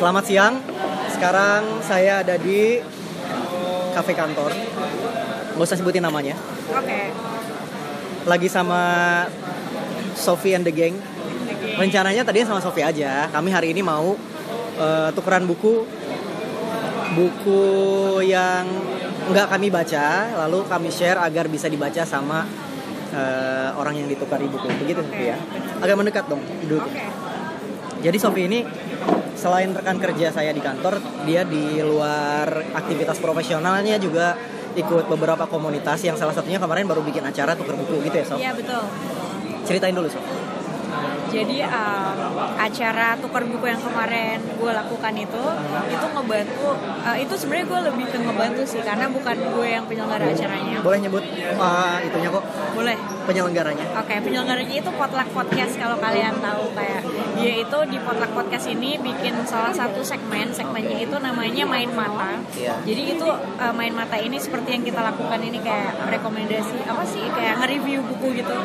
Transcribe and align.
Selamat 0.00 0.24
siang. 0.24 0.56
Sekarang 1.12 1.84
saya 1.84 2.24
ada 2.24 2.40
di 2.40 2.80
kafe 3.92 4.16
kantor. 4.16 4.48
Gak 4.48 5.60
usah 5.60 5.76
sebutin 5.76 6.00
namanya. 6.00 6.40
Oke. 6.72 7.12
Lagi 8.24 8.48
sama 8.48 8.80
Sophie 10.16 10.56
and 10.56 10.64
the 10.64 10.72
Gang. 10.72 10.96
Rencananya 11.76 12.24
tadinya 12.24 12.48
sama 12.48 12.64
Sophie 12.64 12.80
aja. 12.80 13.28
Kami 13.28 13.52
hari 13.52 13.76
ini 13.76 13.84
mau 13.84 14.16
eh, 14.80 15.12
tukeran 15.12 15.44
buku 15.44 15.84
buku 17.12 17.62
yang 18.24 18.64
nggak 19.28 19.52
kami 19.52 19.68
baca, 19.68 20.32
lalu 20.48 20.64
kami 20.64 20.88
share 20.88 21.20
agar 21.20 21.44
bisa 21.52 21.68
dibaca 21.68 22.08
sama 22.08 22.48
eh, 23.12 23.68
orang 23.76 24.00
yang 24.00 24.08
ditukari 24.08 24.48
buku. 24.48 24.64
Begitu 24.80 25.04
Sophie 25.04 25.36
ya. 25.36 25.36
Agak 25.84 26.00
mendekat 26.00 26.24
dong. 26.24 26.40
Duduk. 26.64 26.88
Oke. 26.88 27.04
Jadi 28.00 28.16
Sophie 28.16 28.48
ini 28.48 28.64
selain 29.40 29.72
rekan 29.72 29.96
kerja 29.96 30.28
saya 30.28 30.52
di 30.52 30.60
kantor, 30.60 31.00
dia 31.24 31.48
di 31.48 31.80
luar 31.80 32.76
aktivitas 32.76 33.16
profesionalnya 33.16 33.96
juga 33.96 34.36
ikut 34.76 35.08
beberapa 35.08 35.48
komunitas 35.48 36.04
yang 36.04 36.14
salah 36.14 36.36
satunya 36.36 36.60
kemarin 36.60 36.84
baru 36.84 37.00
bikin 37.00 37.24
acara 37.24 37.56
tukar 37.56 37.74
buku 37.74 38.04
gitu 38.06 38.16
ya 38.20 38.26
Sof. 38.28 38.38
Iya 38.38 38.52
betul. 38.52 38.84
Ceritain 39.64 39.96
dulu 39.96 40.06
Sof. 40.12 40.39
Jadi 41.30 41.62
um, 41.62 42.16
acara 42.58 43.14
tukar 43.22 43.46
buku 43.46 43.70
yang 43.70 43.78
kemarin 43.78 44.42
gue 44.42 44.70
lakukan 44.74 45.14
itu, 45.14 45.44
itu 45.88 46.06
ngebantu. 46.10 46.70
uh, 47.06 47.16
itu 47.16 47.34
sebenarnya 47.38 47.66
gue 47.70 47.80
lebih 47.90 48.06
ke 48.10 48.18
ngebantu 48.18 48.62
sih, 48.66 48.82
karena 48.82 49.06
bukan 49.06 49.36
gue 49.38 49.66
yang 49.70 49.84
penyelenggara 49.86 50.26
acaranya. 50.26 50.78
Boleh 50.82 50.98
nyebut 51.00 51.24
uh, 51.56 51.96
itunya 52.02 52.28
kok 52.34 52.44
Boleh. 52.74 52.96
penyelenggaranya. 53.30 53.86
Oke, 54.02 54.14
penyelenggaranya 54.20 54.74
itu 54.74 54.90
Potluck 54.90 55.28
Podcast 55.30 55.78
kalau 55.78 55.96
kalian 56.02 56.34
tahu 56.42 56.74
kayak 56.74 57.02
dia 57.38 57.54
itu 57.62 57.78
di 57.88 57.98
Potluck 58.02 58.32
Podcast 58.34 58.66
ini 58.68 58.98
bikin 58.98 59.38
salah 59.46 59.72
satu 59.72 60.02
segmen, 60.02 60.50
segmennya 60.50 60.98
itu 61.06 61.16
namanya 61.16 61.64
Main 61.64 61.94
Mata. 61.94 62.42
Iya. 62.58 62.74
Jadi 62.84 63.02
itu 63.16 63.26
uh, 63.30 63.72
Main 63.72 63.94
Mata 63.94 64.18
ini 64.18 64.36
seperti 64.36 64.76
yang 64.76 64.84
kita 64.84 65.00
lakukan 65.00 65.40
ini 65.40 65.62
kayak 65.62 66.10
rekomendasi 66.10 66.84
apa 66.84 67.06
sih 67.06 67.24
kayak 67.32 67.62
nge-review 67.62 68.02
buku 68.02 68.42
gitu. 68.42 68.56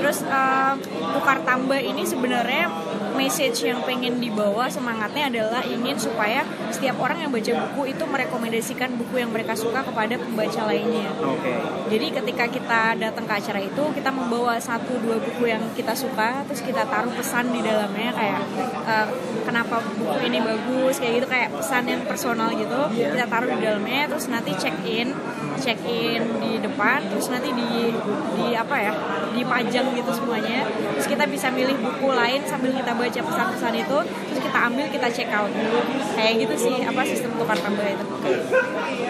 Terus 0.00 0.24
uh, 0.24 0.74
tukar 1.12 1.44
tambah 1.44 1.76
ini 1.76 2.08
sebenarnya 2.08 2.72
message 3.20 3.68
yang 3.68 3.84
pengen 3.84 4.16
dibawa 4.16 4.64
semangatnya 4.72 5.28
adalah 5.28 5.60
ingin 5.60 5.92
supaya 6.00 6.40
setiap 6.72 6.96
orang 7.04 7.20
yang 7.20 7.28
baca 7.28 7.52
buku 7.52 7.92
itu 7.92 8.04
merekomendasikan 8.08 8.96
buku 8.96 9.20
yang 9.20 9.28
mereka 9.28 9.52
suka 9.52 9.84
kepada 9.84 10.16
pembaca 10.16 10.64
lainnya. 10.64 11.12
Oke. 11.20 11.52
Jadi 11.92 12.06
ketika 12.16 12.44
kita 12.48 12.82
datang 12.96 13.28
ke 13.28 13.34
acara 13.36 13.60
itu 13.60 13.84
kita 13.92 14.08
membawa 14.08 14.56
satu 14.56 14.96
dua 15.04 15.20
buku 15.20 15.52
yang 15.52 15.60
kita 15.76 15.92
suka, 15.92 16.48
terus 16.48 16.64
kita 16.64 16.88
taruh 16.88 17.12
pesan 17.12 17.52
di 17.52 17.60
dalamnya 17.60 18.08
kayak 18.16 18.40
eh, 18.88 19.06
kenapa 19.44 19.84
buku 20.00 20.16
ini 20.24 20.40
bagus 20.40 20.96
kayak 20.96 21.20
gitu 21.20 21.28
kayak 21.28 21.52
pesan 21.52 21.84
yang 21.92 22.02
personal 22.08 22.48
gitu. 22.56 22.80
Kita 22.96 23.28
taruh 23.28 23.52
di 23.52 23.60
dalamnya, 23.60 24.08
terus 24.08 24.32
nanti 24.32 24.56
check 24.56 24.80
in, 24.88 25.12
check 25.60 25.78
in 25.84 26.20
di 26.40 26.58
depan, 26.58 27.04
terus 27.06 27.28
nanti 27.28 27.52
di 27.52 27.92
di 28.34 28.46
apa 28.56 28.76
ya 28.76 28.92
dipajang 29.30 29.92
gitu 29.94 30.10
semuanya. 30.10 30.64
Terus 30.96 31.06
kita 31.06 31.24
bisa 31.28 31.52
milih 31.52 31.76
buku 31.76 32.08
lain 32.10 32.40
sambil 32.44 32.72
kita 32.72 32.92
baca 32.92 33.20
pesan-pesan 33.20 33.72
itu, 33.76 33.98
terus 34.02 34.40
kita 34.40 34.58
ambil 34.66 34.86
kita 34.88 35.06
check 35.12 35.30
out 35.30 35.52
dulu. 35.52 35.80
Kayak 36.16 36.32
gitu 36.42 36.54
sih 36.58 36.76
apa 36.82 37.00
sistem 37.04 37.30
tukar 37.36 37.56
tambah 37.60 37.84
itu. 37.84 38.04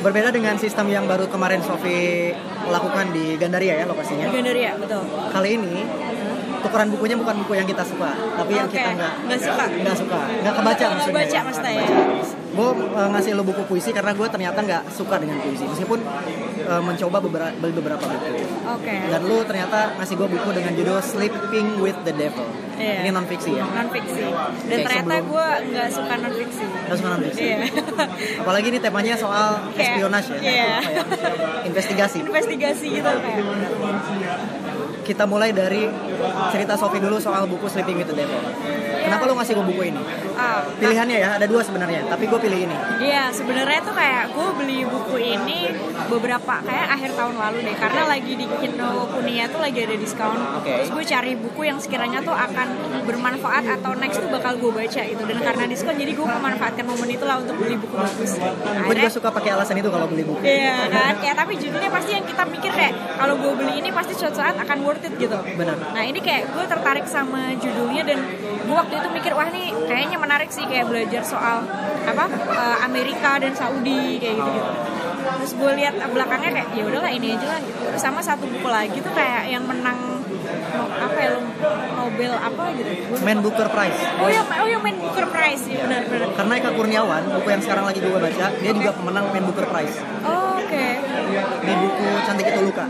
Berbeda 0.02 0.28
dengan 0.28 0.58
sistem 0.58 0.90
yang 0.90 1.04
baru 1.06 1.30
kemarin 1.30 1.62
Sophie 1.62 2.34
lakukan 2.66 3.14
di 3.14 3.38
Gandaria 3.38 3.80
ya 3.80 3.84
lokasinya. 3.86 4.26
Di 4.28 4.34
Gandaria, 4.34 4.72
betul. 4.76 5.02
Kali 5.30 5.48
ini 5.56 5.76
tukeran 6.60 6.92
bukunya 6.92 7.16
bukan 7.16 7.40
buku 7.40 7.56
yang 7.56 7.64
kita 7.64 7.80
suka, 7.80 8.12
tapi 8.36 8.52
yang 8.52 8.68
Oke, 8.68 8.76
kita 8.76 8.92
nggak 8.92 9.12
nggak 9.24 9.40
suka. 9.40 9.64
nggak 9.80 9.96
suka, 9.96 10.20
nggak 10.44 10.54
kebaca 10.60 10.76
Nggak 10.76 10.90
maksudnya. 10.92 11.16
baca 11.24 11.38
maksudnya 11.48 11.72
ya. 11.72 11.86
Gue 12.60 12.70
ngasih 13.08 13.32
lo 13.32 13.42
buku 13.42 13.62
puisi 13.64 13.90
karena 13.90 14.12
gue 14.12 14.28
ternyata 14.28 14.58
nggak 14.58 14.82
suka 14.90 15.16
dengan 15.16 15.40
puisi. 15.40 15.64
Meskipun 15.64 15.98
eh, 16.62 16.82
mencoba 16.82 17.16
beberapa 17.18 17.56
beberapa 17.56 18.04
buku. 18.04 18.28
Oke. 18.70 18.94
dan 19.08 19.20
lu 19.22 19.42
ternyata 19.42 19.96
ngasih 19.96 20.14
gue 20.14 20.28
buku 20.28 20.48
dengan 20.52 20.72
judul 20.72 21.00
Sleeping 21.00 21.80
with 21.80 21.96
the 22.02 22.12
Devil. 22.12 22.44
Iya. 22.76 23.04
ini 23.04 23.10
non 23.10 23.24
fiksi 23.24 23.52
ya? 23.52 23.64
Non 23.66 23.88
fiksi 23.88 24.24
dan 24.24 24.32
Oke, 24.72 24.84
ternyata 24.84 25.04
sebelum- 25.12 25.28
gue 25.28 25.46
nggak 25.68 25.88
suka 25.90 26.14
non 26.16 26.32
fiksi 26.32 26.64
Gak 26.64 26.96
suka 26.96 27.08
non 27.10 27.20
fiksi 27.22 27.42
iya. 27.44 27.58
Apalagi 28.40 28.66
ini 28.68 28.78
temanya 28.78 29.14
soal 29.14 29.48
Kayak- 29.70 29.84
espionage 29.90 30.28
ya 30.32 30.40
iya. 30.40 30.68
Apa 30.80 30.90
ya? 30.90 31.04
investigasi. 31.62 32.18
Investigasi 32.22 32.86
gitu 32.90 33.04
kayak. 33.04 33.44
Kita 35.02 35.24
mulai 35.26 35.50
dari 35.50 35.90
cerita 36.48 36.72
Sophie 36.76 37.02
dulu 37.02 37.18
soal 37.18 37.44
buku 37.44 37.66
Sleeping 37.66 37.98
with 37.98 38.08
the 38.08 38.16
Devil. 38.16 38.40
Kenapa 39.00 39.22
lu 39.24 39.34
ngasih 39.34 39.52
gue 39.54 39.66
buku 39.66 39.82
ini 39.86 40.00
ah 40.40 40.64
pilihannya 40.80 41.16
ya 41.20 41.28
ada 41.36 41.44
dua 41.44 41.60
sebenarnya 41.60 42.08
tapi 42.08 42.24
gue 42.24 42.40
pilih 42.40 42.60
ini 42.64 42.76
Iya, 43.00 43.32
sebenarnya 43.32 43.80
tuh 43.84 43.94
kayak 43.96 44.32
gue 44.32 44.48
beli 44.56 44.78
buku 44.84 45.16
ini 45.20 45.72
beberapa 46.08 46.60
kayak 46.64 46.88
akhir 46.96 47.10
tahun 47.16 47.36
lalu 47.36 47.58
deh, 47.64 47.76
karena 47.76 48.02
lagi 48.08 48.32
di 48.36 48.46
Kinokuniya 48.48 49.44
tuh 49.52 49.60
lagi 49.60 49.78
ada 49.84 49.96
diskon. 49.96 50.36
Oke. 50.60 50.84
Terus 50.84 50.90
gue 50.92 51.04
cari 51.04 51.32
buku 51.36 51.60
yang 51.64 51.78
sekiranya 51.80 52.20
tuh 52.20 52.36
akan 52.36 52.68
bermanfaat 53.08 53.64
atau 53.80 53.96
next 53.96 54.20
tuh 54.20 54.30
bakal 54.32 54.56
gue 54.56 54.72
baca 54.72 55.02
itu. 55.04 55.22
Dan 55.24 55.38
karena 55.40 55.64
diskon, 55.68 55.96
jadi 55.96 56.12
gue 56.12 56.26
memanfaatkan 56.26 56.84
momen 56.84 57.08
itulah 57.12 57.40
untuk 57.40 57.56
beli 57.56 57.76
buku 57.76 57.94
bagus. 57.96 58.32
gue 58.36 58.94
juga 58.96 59.10
suka 59.12 59.28
pakai 59.32 59.50
alasan 59.56 59.76
itu 59.80 59.90
kalau 59.92 60.06
beli 60.08 60.24
buku 60.24 60.40
Iya 60.44 60.88
kan, 60.88 61.14
ya 61.20 61.32
tapi 61.36 61.56
judulnya 61.56 61.90
pasti 61.92 62.10
yang 62.16 62.24
kita 62.24 62.44
pikir 62.48 62.72
kayak 62.72 62.94
kalau 63.16 63.34
gue 63.36 63.52
beli 63.56 63.74
ini 63.80 63.90
pasti 63.92 64.12
suatu 64.16 64.40
saat 64.40 64.56
akan 64.60 64.78
worth 64.84 65.04
it 65.04 65.14
gitu. 65.16 65.36
Benar. 65.56 65.76
Nah 65.96 66.02
ini 66.04 66.20
kayak 66.20 66.52
gue 66.52 66.64
tertarik 66.68 67.06
sama 67.08 67.54
judulnya 67.56 68.02
dan 68.04 68.18
gue 68.60 68.76
waktu 68.76 68.94
itu 69.02 69.08
mikir 69.10 69.32
wah 69.34 69.50
nih 69.50 69.72
kayaknya 69.90 70.16
menarik 70.16 70.29
sih 70.48 70.62
kayak 70.62 70.86
belajar 70.86 71.22
soal 71.22 71.66
apa 72.02 72.24
eh, 72.30 72.76
Amerika 72.80 73.36
dan 73.36 73.50
Saudi 73.52 74.16
kayak 74.16 74.34
gitu 74.36 74.50
gitu. 74.52 74.70
Terus 75.40 75.52
gue 75.52 75.70
lihat 75.74 75.94
belakangnya 76.06 76.50
kayak 76.52 76.68
ya 76.70 76.82
udahlah 76.84 77.10
ini 77.10 77.34
aja 77.34 77.46
lah. 77.48 77.60
gitu. 77.60 77.80
Terus 77.84 78.00
sama 78.00 78.20
satu 78.20 78.44
buku 78.44 78.66
lagi 78.66 78.98
tuh 78.98 79.10
kayak 79.10 79.48
yang 79.48 79.64
menang 79.64 79.98
apa 80.92 81.18
ya 81.18 81.30
Nobel 81.92 82.32
apa 82.32 82.64
gitu. 82.72 82.90
Man 83.20 83.40
Booker 83.40 83.68
Prize 83.68 83.98
Oh 84.18 84.28
ya, 84.28 84.42
oh 84.44 84.66
ya 84.66 84.78
main 84.78 84.96
Booker 84.96 85.26
Prize 85.26 85.64
ya 85.64 85.80
benar 85.80 86.02
benar. 86.06 86.28
karena 86.34 86.52
Eka 86.56 86.70
Kurniawan 86.72 87.22
buku 87.30 87.48
yang 87.48 87.62
sekarang 87.62 87.84
lagi 87.84 87.98
gue 87.98 88.10
baca 88.12 88.46
dia 88.52 88.72
juga 88.72 88.90
pemenang 88.92 89.24
Man 89.30 89.44
Booker 89.44 89.66
Prize 89.66 89.96
Oh, 90.20 90.49
Oke. 90.70 90.86
di 91.60 91.74
buku 91.74 92.06
Cantik 92.22 92.46
Itu 92.46 92.60
Luka 92.62 92.86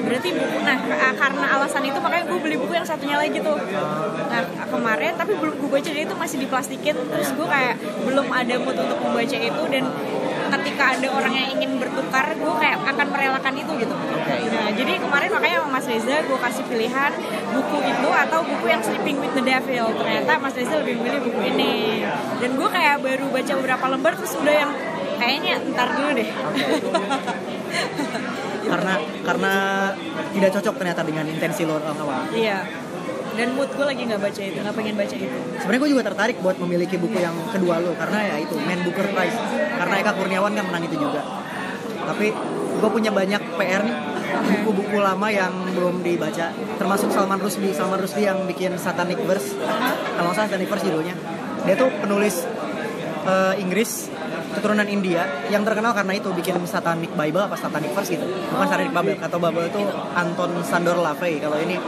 Berarti 0.00 0.28
buku, 0.32 0.56
nah 0.60 0.76
ka- 0.76 1.16
karena 1.16 1.46
alasan 1.56 1.82
itu 1.84 1.96
makanya 1.96 2.24
gue 2.28 2.38
beli 2.40 2.56
buku 2.60 2.72
yang 2.72 2.84
satunya 2.84 3.16
lagi 3.16 3.40
tuh. 3.40 3.56
Nah 4.28 4.40
kemarin 4.68 5.12
tapi 5.16 5.32
belum 5.36 5.54
gue 5.56 5.70
baca 5.70 5.80
jadi 5.84 6.04
itu 6.04 6.14
masih 6.16 6.36
diplastikin 6.40 6.96
terus 6.96 7.32
gue 7.32 7.46
kayak 7.46 7.74
belum 8.04 8.26
ada 8.28 8.54
mood 8.60 8.76
untuk 8.76 8.98
membaca 9.00 9.36
itu 9.36 9.62
dan 9.70 9.84
ketika 10.50 10.84
ada 10.98 11.08
orang 11.14 11.32
yang 11.32 11.48
ingin 11.56 11.70
bertukar 11.78 12.26
gue 12.34 12.54
kayak 12.58 12.78
akan 12.82 13.06
merelakan 13.08 13.54
itu 13.54 13.72
gitu. 13.80 13.94
Nah 13.94 14.70
jadi 14.74 14.92
kemarin 14.98 15.30
makanya 15.30 15.56
sama 15.62 15.70
Mas 15.78 15.86
Reza 15.86 16.16
gue 16.20 16.38
kasih 16.40 16.64
pilihan 16.66 17.12
buku 17.54 17.76
itu 17.80 18.08
atau 18.10 18.38
buku 18.42 18.66
yang 18.66 18.82
Sleeping 18.82 19.16
with 19.22 19.34
the 19.36 19.44
Devil. 19.44 19.94
Ternyata 19.94 20.32
Mas 20.42 20.54
Reza 20.58 20.74
lebih 20.82 20.98
memilih 20.98 21.20
buku 21.22 21.40
ini. 21.44 22.02
Dan 22.40 22.50
gue 22.56 22.68
kayak 22.68 22.98
baru 23.00 23.26
baca 23.30 23.52
beberapa 23.62 23.84
lembar 23.86 24.12
terus 24.16 24.34
udah 24.34 24.54
yang 24.54 24.70
kayaknya 25.20 25.54
ntar 25.76 25.88
dulu 25.92 26.10
deh. 26.16 26.28
karena 28.70 28.94
karena 29.26 29.54
tidak 30.30 30.50
cocok 30.56 30.74
ternyata 30.80 31.02
dengan 31.04 31.24
intensi 31.28 31.62
lo 31.68 31.76
awal. 31.76 32.32
Iya. 32.32 32.64
Dan 33.30 33.54
mood 33.56 33.70
gue 33.72 33.86
lagi 33.86 34.02
nggak 34.04 34.20
baca 34.20 34.42
itu, 34.42 34.58
nggak 34.58 34.74
pengen 34.74 34.96
baca 34.98 35.14
itu. 35.16 35.38
Sebenarnya 35.62 35.80
gue 35.80 35.90
juga 35.94 36.04
tertarik 36.12 36.36
buat 36.42 36.56
memiliki 36.58 36.98
buku 36.98 37.18
yang 37.22 37.36
kedua 37.54 37.78
lo 37.78 37.94
karena 37.94 38.26
ya 38.26 38.34
itu 38.42 38.58
Man 38.58 38.80
Booker 38.82 39.06
Prize. 39.12 39.38
Karena 39.78 39.94
Eka 40.02 40.12
Kurniawan 40.18 40.52
kan 40.56 40.64
menang 40.66 40.84
itu 40.88 40.96
juga. 40.98 41.22
Tapi 42.10 42.26
gue 42.80 42.90
punya 42.90 43.12
banyak 43.12 43.42
PR 43.60 43.82
nih 43.84 43.98
buku-buku 44.30 44.98
lama 45.02 45.28
yang 45.28 45.52
belum 45.74 46.06
dibaca 46.06 46.54
termasuk 46.78 47.10
Salman 47.10 47.42
Rushdie 47.42 47.74
Salman 47.74 47.98
Rushdie 47.98 48.24
yang 48.30 48.46
bikin 48.46 48.78
Satanic 48.78 49.18
Verse 49.26 49.58
kalau 50.16 50.30
nggak 50.30 50.36
salah 50.38 50.48
Satanic 50.48 50.68
Verse 50.70 50.84
judulnya 50.86 51.14
dia 51.66 51.74
tuh 51.76 51.90
penulis 52.00 52.46
eh, 53.26 53.54
Inggris 53.60 54.08
keturunan 54.50 54.86
India 54.86 55.22
yang 55.48 55.62
terkenal 55.62 55.94
karena 55.94 56.18
itu 56.18 56.28
bikin 56.34 56.58
Satanic 56.66 57.12
Bible 57.14 57.42
apa 57.42 57.54
Satanic 57.54 57.94
Verse 57.94 58.10
gitu. 58.14 58.26
Bukan 58.26 58.66
Satanic 58.66 58.92
Bible 58.92 59.16
atau 59.18 59.38
Bible 59.38 59.64
itu 59.70 59.80
Anton 60.14 60.50
Sandor 60.66 60.98
Lavey 60.98 61.38
kalau 61.38 61.58
ini 61.58 61.78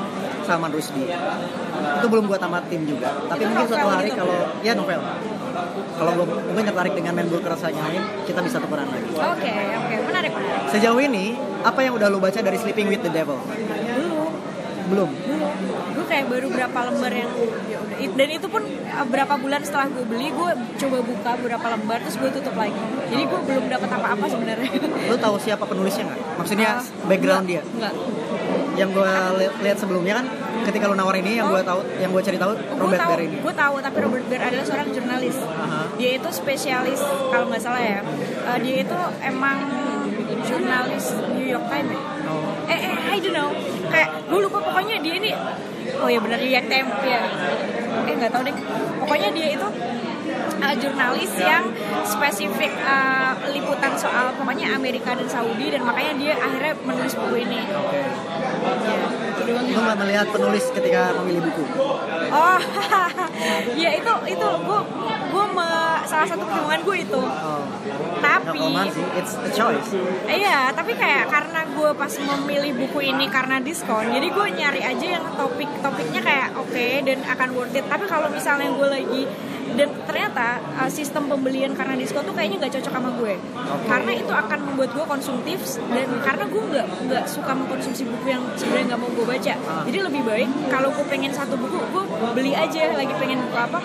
Salman 0.47 0.71
Rushdie. 0.75 1.11
Itu 1.99 2.07
belum 2.07 2.31
gua 2.31 2.39
tamatin 2.39 2.83
juga. 2.87 3.11
Tapi 3.27 3.43
mungkin 3.47 3.67
suatu 3.67 3.89
hari 3.89 4.11
gitu? 4.11 4.23
kalau 4.23 4.39
ya 4.63 4.73
novel. 4.75 5.01
Kalau 5.99 6.11
gua 6.19 6.27
mungkin 6.27 6.65
tertarik 6.67 6.95
dengan 6.95 7.13
Man 7.15 7.27
Booker 7.31 7.51
rasanya 7.55 7.83
lain 7.91 8.03
kita 8.27 8.41
bisa 8.43 8.57
tukeran 8.59 8.89
lagi. 8.91 9.11
Oke, 9.13 9.53
oke, 9.53 9.95
menarik 10.11 10.33
menarik. 10.35 10.71
sejauh 10.71 11.01
ini 11.03 11.35
apa 11.63 11.79
yang 11.83 11.95
udah 11.99 12.09
lu 12.11 12.19
baca 12.19 12.39
dari 12.43 12.59
Sleeping 12.59 12.91
with 12.91 13.03
the 13.03 13.11
Devil? 13.11 13.39
Belum. 14.91 15.11
Belum. 15.11 15.72
Gue 15.93 16.05
kayak 16.09 16.27
baru 16.29 16.47
berapa 16.49 16.79
lembar 16.91 17.13
yang 17.13 17.31
ya 17.69 17.79
udah. 17.81 17.97
Dan 18.17 18.29
itu 18.33 18.47
pun 18.49 18.63
uh, 18.67 19.07
berapa 19.07 19.35
bulan 19.39 19.61
setelah 19.63 19.87
gue 19.93 20.05
beli, 20.09 20.33
gue 20.33 20.51
coba 20.81 20.99
buka 21.05 21.31
beberapa 21.39 21.67
lembar 21.73 21.99
terus 22.03 22.17
gue 22.19 22.31
tutup 22.33 22.55
lagi. 22.57 22.77
Jadi 23.13 23.23
gue 23.29 23.41
belum 23.45 23.65
dapat 23.69 23.91
apa-apa 23.93 24.25
sebenarnya. 24.29 24.71
lu 25.11 25.17
tahu 25.21 25.37
siapa 25.37 25.65
penulisnya 25.69 26.05
nggak 26.09 26.21
maksudnya 26.39 26.71
background 27.07 27.47
dia 27.47 27.63
Enggak. 27.63 27.95
yang 28.79 28.91
gua 28.97 29.37
li- 29.37 29.55
lihat 29.61 29.77
sebelumnya 29.77 30.23
kan 30.23 30.27
ketika 30.63 30.89
lu 30.89 30.95
nawar 30.97 31.17
ini 31.19 31.37
yang 31.43 31.51
gue 31.51 31.61
tahu 31.61 31.81
yang 31.99 32.11
gue 32.15 32.23
cari 32.23 32.39
tahu 32.39 32.53
gue 32.55 32.79
Robert 32.79 33.01
tahu 33.03 33.11
Barry 33.13 33.25
ini 33.27 33.37
gue 33.43 33.55
tahu 33.55 33.75
tapi 33.83 33.97
Robert 33.99 34.25
Bear 34.31 34.43
adalah 34.47 34.67
seorang 34.67 34.89
jurnalis 34.95 35.37
Aha. 35.43 35.81
dia 35.99 36.11
itu 36.17 36.29
spesialis 36.31 37.01
kalau 37.03 37.51
nggak 37.51 37.63
salah 37.63 37.83
ya 37.83 38.01
eh, 38.47 38.59
dia 38.63 38.77
itu 38.87 38.99
emang 39.27 39.59
jurnalis 40.47 41.05
New 41.35 41.47
York 41.47 41.67
Times 41.67 41.91
oh. 41.93 41.99
eh, 41.99 42.01
eh 42.01 42.12
I 43.13 43.21
don't 43.21 43.37
know. 43.37 43.53
Kayak 43.93 44.09
gue 44.25 44.39
lupa 44.41 44.59
pokoknya 44.65 44.97
dia 45.05 45.15
ini 45.21 45.31
oh 46.01 46.09
ya 46.09 46.19
benar 46.25 46.41
York 46.41 46.67
Times 46.73 46.97
ya. 47.05 47.21
Eh 48.09 48.15
nggak 48.17 48.33
tahu 48.33 48.43
deh. 48.49 48.57
Pokoknya 49.05 49.29
dia 49.37 49.49
itu 49.53 49.69
uh, 50.65 50.75
jurnalis 50.81 51.33
yang 51.37 51.65
spesifik 52.09 52.73
uh, 52.81 53.37
liputan 53.53 53.93
soal 54.01 54.33
pokoknya 54.41 54.73
Amerika 54.73 55.13
dan 55.13 55.29
Saudi 55.29 55.69
dan 55.69 55.85
makanya 55.85 56.13
dia 56.17 56.35
akhirnya 56.41 56.75
menulis 56.89 57.13
buku 57.21 57.37
ini. 57.45 57.61
Itu 59.37 59.43
doang 59.45 59.67
lu 59.69 59.81
nggak 59.83 59.99
melihat 60.01 60.27
penulis 60.33 60.65
ketika 60.73 61.13
memilih 61.21 61.53
buku. 61.53 61.65
Oh, 62.33 62.61
ya 63.83 63.91
itu 63.93 64.13
itu 64.25 64.49
gue 64.49 64.81
salah 66.07 66.27
satu 66.27 66.45
pertimbangan 66.47 66.83
gue 66.85 66.97
itu. 67.03 67.23
oh. 67.23 67.65
Tapi 68.23 68.61
sih 68.95 69.07
it's 69.19 69.35
a 69.35 69.51
choice 69.51 69.91
iya, 70.31 70.71
tapi 70.71 70.95
kayak 70.95 71.29
karena 71.29 71.67
gue 71.73 71.91
pas 71.97 72.13
memilih 72.13 72.73
buku 72.79 72.99
ini 73.03 73.27
karena 73.29 73.59
diskon, 73.59 74.09
jadi 74.11 74.29
gue 74.31 74.47
nyari 74.55 74.81
aja 74.81 75.07
yang 75.19 75.25
topik-topiknya 75.35 76.21
kayak 76.23 76.49
oke 76.55 76.87
dan 77.05 77.19
akan 77.27 77.49
worth 77.57 77.75
it. 77.75 77.85
Tapi 77.91 78.05
kalau 78.07 78.29
misalnya 78.31 78.71
gue 78.73 78.89
lagi 78.89 79.23
dan 79.73 79.89
ternyata 80.05 80.61
uh, 80.77 80.91
sistem 80.91 81.29
pembelian 81.29 81.73
karena 81.73 81.97
diskon 81.97 82.25
tuh 82.25 82.35
kayaknya 82.37 82.67
nggak 82.67 82.73
cocok 82.81 82.93
sama 82.93 83.11
gue. 83.17 83.35
Karena 83.89 84.13
itu 84.13 84.33
akan 84.33 84.59
membuat 84.69 84.91
gue 84.93 85.05
konsumtif 85.07 85.59
dan 85.93 86.09
karena 86.21 86.45
gue 86.49 86.63
nggak 86.63 86.87
nggak 87.09 87.25
suka 87.25 87.53
mengkonsumsi 87.57 88.03
buku 88.09 88.27
yang 88.33 88.43
sebenarnya 88.57 88.95
nggak 88.95 89.01
mau 89.01 89.11
gue 89.13 89.27
baca. 89.27 89.55
Jadi 89.89 89.99
lebih 89.99 90.23
baik 90.25 90.49
kalau 90.69 90.89
gue 90.93 91.07
pengen 91.09 91.33
satu 91.33 91.55
buku 91.57 91.79
gue 91.79 92.05
beli 92.37 92.53
aja. 92.53 92.93
Lagi 92.93 93.15
pengen 93.17 93.39
buku 93.49 93.57
apa? 93.57 93.79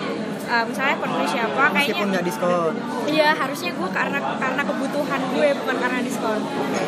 Uh, 0.48 0.64
misalnya 0.64 0.96
penulis 0.96 1.28
siapa 1.28 1.60
meskipun 1.60 1.76
kayaknya 1.76 2.04
nggak 2.08 2.24
diskon. 2.24 2.72
Iya 3.04 3.28
harusnya 3.36 3.70
gue 3.76 3.88
karena 3.92 4.18
karena 4.40 4.62
kebutuhan 4.64 5.20
gue 5.36 5.48
bukan 5.64 5.76
karena 5.76 6.00
diskon. 6.00 6.40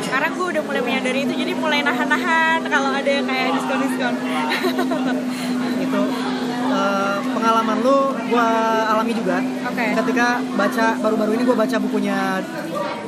Karena 0.08 0.28
gue 0.32 0.46
udah 0.56 0.62
mulai 0.64 0.82
menyadari 0.84 1.20
itu 1.28 1.34
jadi 1.36 1.52
mulai 1.56 1.80
nahan-nahan 1.84 2.60
kalau 2.68 2.90
ada 2.92 3.10
yang 3.10 3.26
kayak 3.28 3.52
diskon-diskon. 3.56 4.14
itu 5.84 6.02
eh, 6.70 7.19
pengalaman 7.40 7.76
lu 7.80 7.96
gue 8.12 8.46
alami 8.84 9.12
juga 9.16 9.40
Oke. 9.64 9.84
ketika 9.96 10.26
baca 10.52 10.86
baru-baru 11.00 11.30
ini 11.34 11.42
gue 11.42 11.56
baca 11.56 11.76
bukunya 11.80 12.18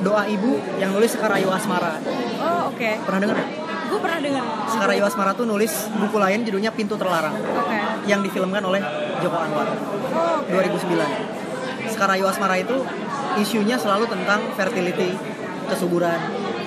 doa 0.00 0.24
ibu 0.26 0.50
yang 0.76 0.90
nulis 0.90 1.12
Sekarayu 1.12 1.46
Asmara 1.46 2.00
oh 2.40 2.72
oke. 2.72 2.90
pernah 3.04 3.20
dengar? 3.20 3.38
Gue 3.92 4.00
pernah 4.00 4.24
dengar. 4.24 4.40
Sekarayu 4.66 5.04
Asmara 5.04 5.36
tuh 5.36 5.44
nulis 5.44 5.68
buku 5.92 6.16
lain 6.16 6.40
judulnya 6.42 6.72
Pintu 6.72 6.96
Terlarang 6.96 7.36
Oke. 7.36 7.76
yang 8.08 8.24
difilmkan 8.24 8.64
oleh 8.64 8.80
Joko 9.20 9.36
Anwar 9.36 9.68
Oh, 10.12 10.40
oke. 10.40 10.48
2009 10.48 11.92
Sekarayu 11.92 12.24
Asmara 12.24 12.56
itu 12.56 12.72
isunya 13.36 13.76
selalu 13.76 14.08
tentang 14.08 14.40
fertility 14.56 15.12
kesuburan 15.68 16.16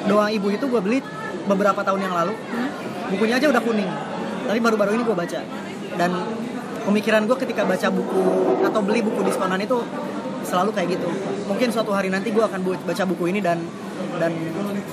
doa 0.06 0.30
ibu 0.30 0.54
itu 0.54 0.64
gue 0.64 0.78
beli 0.80 1.02
beberapa 1.46 1.82
tahun 1.82 2.06
yang 2.06 2.14
lalu 2.16 2.34
Hmm? 2.38 2.70
bukunya 3.10 3.38
aja 3.38 3.50
udah 3.50 3.62
kuning 3.62 3.90
tapi 4.46 4.58
baru-baru 4.60 4.94
ini 4.94 5.04
gue 5.04 5.14
baca 5.14 5.40
dan 5.96 6.12
pemikiran 6.86 7.26
gue 7.26 7.38
ketika 7.42 7.66
baca 7.66 7.88
buku 7.90 8.24
atau 8.64 8.80
beli 8.86 9.02
buku 9.02 9.26
diskonan 9.26 9.60
itu 9.60 9.82
selalu 10.46 10.70
kayak 10.72 10.98
gitu. 10.98 11.10
Mungkin 11.50 11.74
suatu 11.74 11.92
hari 11.92 12.14
nanti 12.14 12.30
gue 12.30 12.42
akan 12.42 12.62
baca 12.62 13.04
buku 13.10 13.34
ini 13.34 13.42
dan 13.42 13.60
dan 14.22 14.32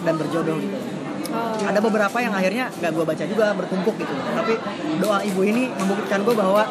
dan 0.03 0.15
berjodoh. 0.17 0.57
Gitu 0.59 1.03
Oh. 1.33 1.57
ada 1.65 1.81
beberapa 1.81 2.21
yang 2.21 2.37
akhirnya 2.37 2.69
nggak 2.77 2.93
gue 2.93 3.05
baca 3.09 3.25
juga 3.25 3.57
bertumpuk 3.57 3.97
gitu. 3.97 4.13
Tapi 4.13 4.53
doa 5.01 5.25
ibu 5.25 5.41
ini 5.49 5.73
membuktikan 5.81 6.21
gue 6.29 6.35
bahwa 6.37 6.69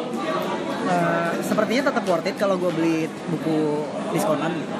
eh, 0.92 1.30
sepertinya 1.42 1.82
tetap 1.88 2.04
worth 2.04 2.26
it 2.26 2.36
kalau 2.36 2.56
gue 2.56 2.70
beli 2.70 2.96
buku 3.28 3.56
diskonan 4.10 4.52
gitu. 4.52 4.72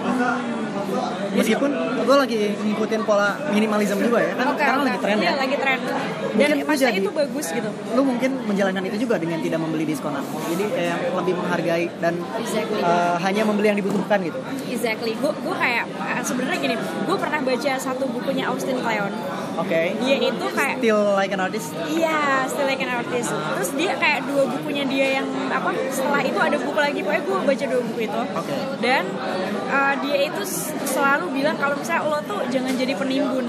meskipun 1.32 1.70
gue 2.02 2.16
lagi 2.18 2.38
ngikutin 2.54 3.02
pola 3.02 3.32
minimalism 3.50 3.96
juga 3.98 4.20
ya 4.20 4.32
kan 4.34 4.46
Oke, 4.50 4.60
sekarang 4.60 4.80
oke. 4.80 4.88
lagi 4.88 4.98
tren 5.00 5.16
Iya, 5.16 5.24
ya 5.24 5.34
lagi 5.38 5.56
tren. 5.56 5.78
Dan 5.82 5.92
Mungkin 6.32 6.52
itu 6.54 6.64
maksudnya 6.64 6.90
jadi- 6.90 7.02
itu 7.02 7.12
bagus 7.14 7.46
gitu. 7.50 7.68
lu 7.92 8.02
mungkin 8.02 8.30
menjalankan 8.42 8.82
itu 8.86 8.96
juga 8.98 9.14
dengan 9.16 9.38
tidak 9.38 9.58
membeli 9.58 9.84
diskonan 9.84 10.22
jadi 10.46 10.64
kayak 10.66 10.98
lebih 11.14 11.34
menghargai 11.34 11.84
dan 11.98 12.14
Exactly. 12.36 12.80
eh, 12.80 13.14
hanya 13.18 13.42
membeli 13.42 13.66
yang 13.66 13.78
dibutuhkan 13.78 14.18
gitu 14.20 14.38
Exactly. 14.66 15.12
Gue 15.14 15.32
gue 15.32 15.54
kayak 15.54 15.84
eh, 15.86 16.22
sebenarnya 16.22 16.58
gini, 16.58 16.74
gue 16.78 17.16
pernah 17.16 17.40
baca 17.40 17.72
satu 17.78 18.04
bukunya 18.06 18.44
Austin 18.44 18.76
Kleon. 18.76 19.12
Oke 19.58 19.80
Dia 20.04 20.16
itu 20.18 20.44
kayak 20.52 20.76
still 20.80 21.02
like 21.16 21.32
an 21.32 21.40
artist 21.40 21.68
Iya, 21.88 22.48
Still 22.48 22.66
Like 22.66 22.82
an 22.82 22.90
Artist. 22.92 23.30
Terus 23.32 23.70
dia 23.76 23.92
kayak 23.96 24.24
dua 24.28 24.44
bukunya 24.48 24.84
dia 24.86 25.20
yang 25.20 25.26
apa? 25.52 25.70
Setelah 25.92 26.22
itu 26.24 26.38
ada 26.40 26.56
buku 26.58 26.78
lagi, 26.78 27.00
pokoknya 27.04 27.22
gue 27.24 27.38
baca 27.44 27.64
dua 27.68 27.82
buku 27.84 28.00
itu. 28.08 28.20
Oke. 28.36 28.56
Dan 28.80 29.02
uh, 29.68 29.94
dia 30.00 30.16
itu 30.28 30.42
selalu 30.88 31.26
bilang 31.42 31.56
kalau 31.60 31.76
misalnya 31.76 32.08
lo 32.08 32.18
tuh 32.24 32.40
jangan 32.48 32.72
jadi 32.76 32.94
penimbun. 32.96 33.46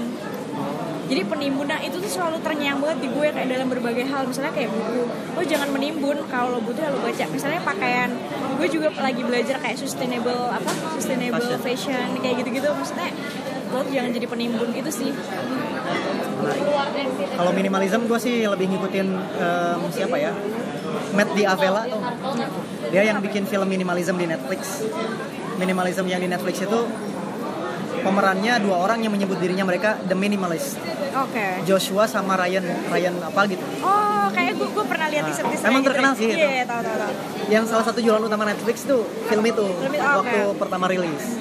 Jadi 1.04 1.20
penimbun 1.28 1.68
nah 1.68 1.80
itu 1.84 2.00
tuh 2.00 2.08
selalu 2.08 2.40
terngiang 2.40 2.80
banget 2.80 3.04
di 3.04 3.08
gue 3.12 3.26
kayak 3.28 3.48
dalam 3.52 3.68
berbagai 3.68 4.08
hal 4.08 4.24
misalnya 4.24 4.56
kayak 4.56 4.72
buku 4.72 5.04
lo 5.36 5.42
jangan 5.44 5.68
menimbun 5.68 6.16
kalau 6.32 6.56
lo 6.56 6.64
butuh 6.64 6.80
ya 6.80 6.88
lo 6.88 7.04
baca 7.04 7.24
misalnya 7.28 7.60
pakaian 7.60 8.08
gue 8.56 8.68
juga 8.72 8.88
lagi 8.96 9.20
belajar 9.20 9.60
kayak 9.60 9.76
sustainable 9.76 10.48
apa 10.48 10.72
sustainable 10.96 11.44
Fashion. 11.44 11.60
fashion, 11.60 12.08
kayak 12.24 12.40
gitu-gitu 12.40 12.72
maksudnya 12.72 13.12
lo 13.68 13.84
jangan 13.92 14.16
jadi 14.16 14.26
penimbun 14.32 14.70
itu 14.72 14.88
sih 14.88 15.12
kalau 17.34 17.50
minimalism 17.52 18.06
gue 18.06 18.18
sih 18.20 18.44
lebih 18.46 18.66
ngikutin 18.70 19.08
em, 19.40 19.80
siapa 19.90 20.16
ya? 20.18 20.32
Matt 21.14 21.30
Diavela 21.34 21.82
tuh. 21.86 22.02
Dia 22.90 23.02
yang 23.06 23.18
bikin 23.22 23.46
film 23.46 23.66
minimalism 23.66 24.14
di 24.18 24.26
Netflix. 24.26 24.82
Minimalism 25.58 26.04
yang 26.10 26.20
di 26.22 26.28
Netflix 26.30 26.62
itu 26.62 26.80
pemerannya 28.04 28.60
dua 28.60 28.76
orang 28.84 29.00
yang 29.00 29.12
menyebut 29.14 29.40
dirinya 29.40 29.64
mereka 29.64 29.96
the 30.04 30.16
minimalist. 30.16 30.76
Oke. 31.14 31.64
Joshua 31.64 32.04
sama 32.10 32.36
Ryan 32.36 32.66
Ryan 32.90 33.14
apa 33.22 33.40
gitu. 33.48 33.64
Oh, 33.80 34.26
kayak 34.34 34.58
gue 34.58 34.68
gue 34.68 34.84
pernah 34.84 35.06
lihat 35.08 35.24
Nah, 35.24 35.30
teaser-teaser 35.32 35.66
emang 35.70 35.82
gitu 35.82 35.88
terkenal 35.94 36.12
sih 36.18 36.26
itu. 36.28 36.36
Iya, 36.36 36.62
tahu 36.66 36.80
tahu 36.82 36.96
tahu. 36.98 37.12
yang 37.48 37.64
salah 37.68 37.84
satu 37.86 37.98
jualan 38.02 38.22
utama 38.24 38.44
Netflix 38.48 38.82
tuh 38.84 39.06
film 39.30 39.44
itu 39.46 39.64
Film 39.64 39.94
oke. 39.94 40.18
waktu 40.20 40.40
pertama 40.58 40.84
rilis. 40.90 41.38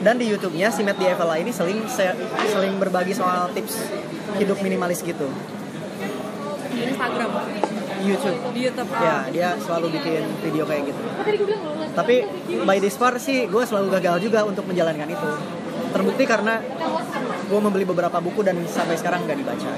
Dan 0.00 0.16
di 0.16 0.32
YouTube-nya 0.32 0.72
si 0.72 0.80
Matt 0.80 0.96
Diavela 0.96 1.36
ini 1.36 1.52
sering 1.52 1.84
sering 2.48 2.74
berbagi 2.80 3.12
soal 3.12 3.52
tips 3.52 3.76
hidup 4.38 4.58
minimalis 4.62 5.00
gitu 5.02 5.26
Di 6.70 6.80
Instagram, 6.86 7.30
YouTube 8.00 8.38
di 8.56 8.60
YouTube. 8.64 8.88
Oh. 8.88 9.02
ya 9.02 9.16
dia 9.28 9.48
selalu 9.60 9.86
bikin 10.00 10.22
video 10.40 10.64
kayak 10.64 10.82
gitu 10.88 11.00
lo? 11.02 11.12
tapi 11.92 12.24
by 12.64 12.78
this 12.80 12.96
far 12.96 13.18
sih 13.20 13.44
gue 13.50 13.62
selalu 13.66 13.92
gagal 13.98 14.16
juga 14.24 14.46
untuk 14.46 14.64
menjalankan 14.64 15.08
itu 15.10 15.28
terbukti 15.90 16.24
karena 16.24 16.62
gue 17.50 17.60
membeli 17.60 17.84
beberapa 17.84 18.22
buku 18.22 18.46
dan 18.46 18.56
sampai 18.70 18.94
sekarang 18.94 19.26
nggak 19.26 19.38
dibaca 19.42 19.70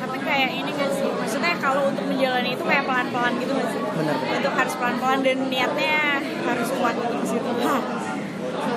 Tapi 0.00 0.18
kayak 0.24 0.50
ini 0.56 0.72
gak 0.72 0.90
sih? 0.96 1.04
Maksudnya 1.12 1.54
kalau 1.60 1.92
untuk 1.92 2.08
menjalani 2.08 2.56
itu 2.56 2.64
kayak 2.64 2.88
pelan-pelan 2.88 3.36
gitu 3.36 3.52
gak 3.52 3.68
sih? 3.68 3.80
bener 3.84 4.16
Itu 4.40 4.48
harus 4.48 4.74
pelan-pelan 4.80 5.20
dan 5.20 5.38
niatnya 5.52 6.24
harus 6.48 6.68
kuat 6.80 6.94
gitu 6.96 7.14
di 7.20 7.28
situ. 7.28 7.50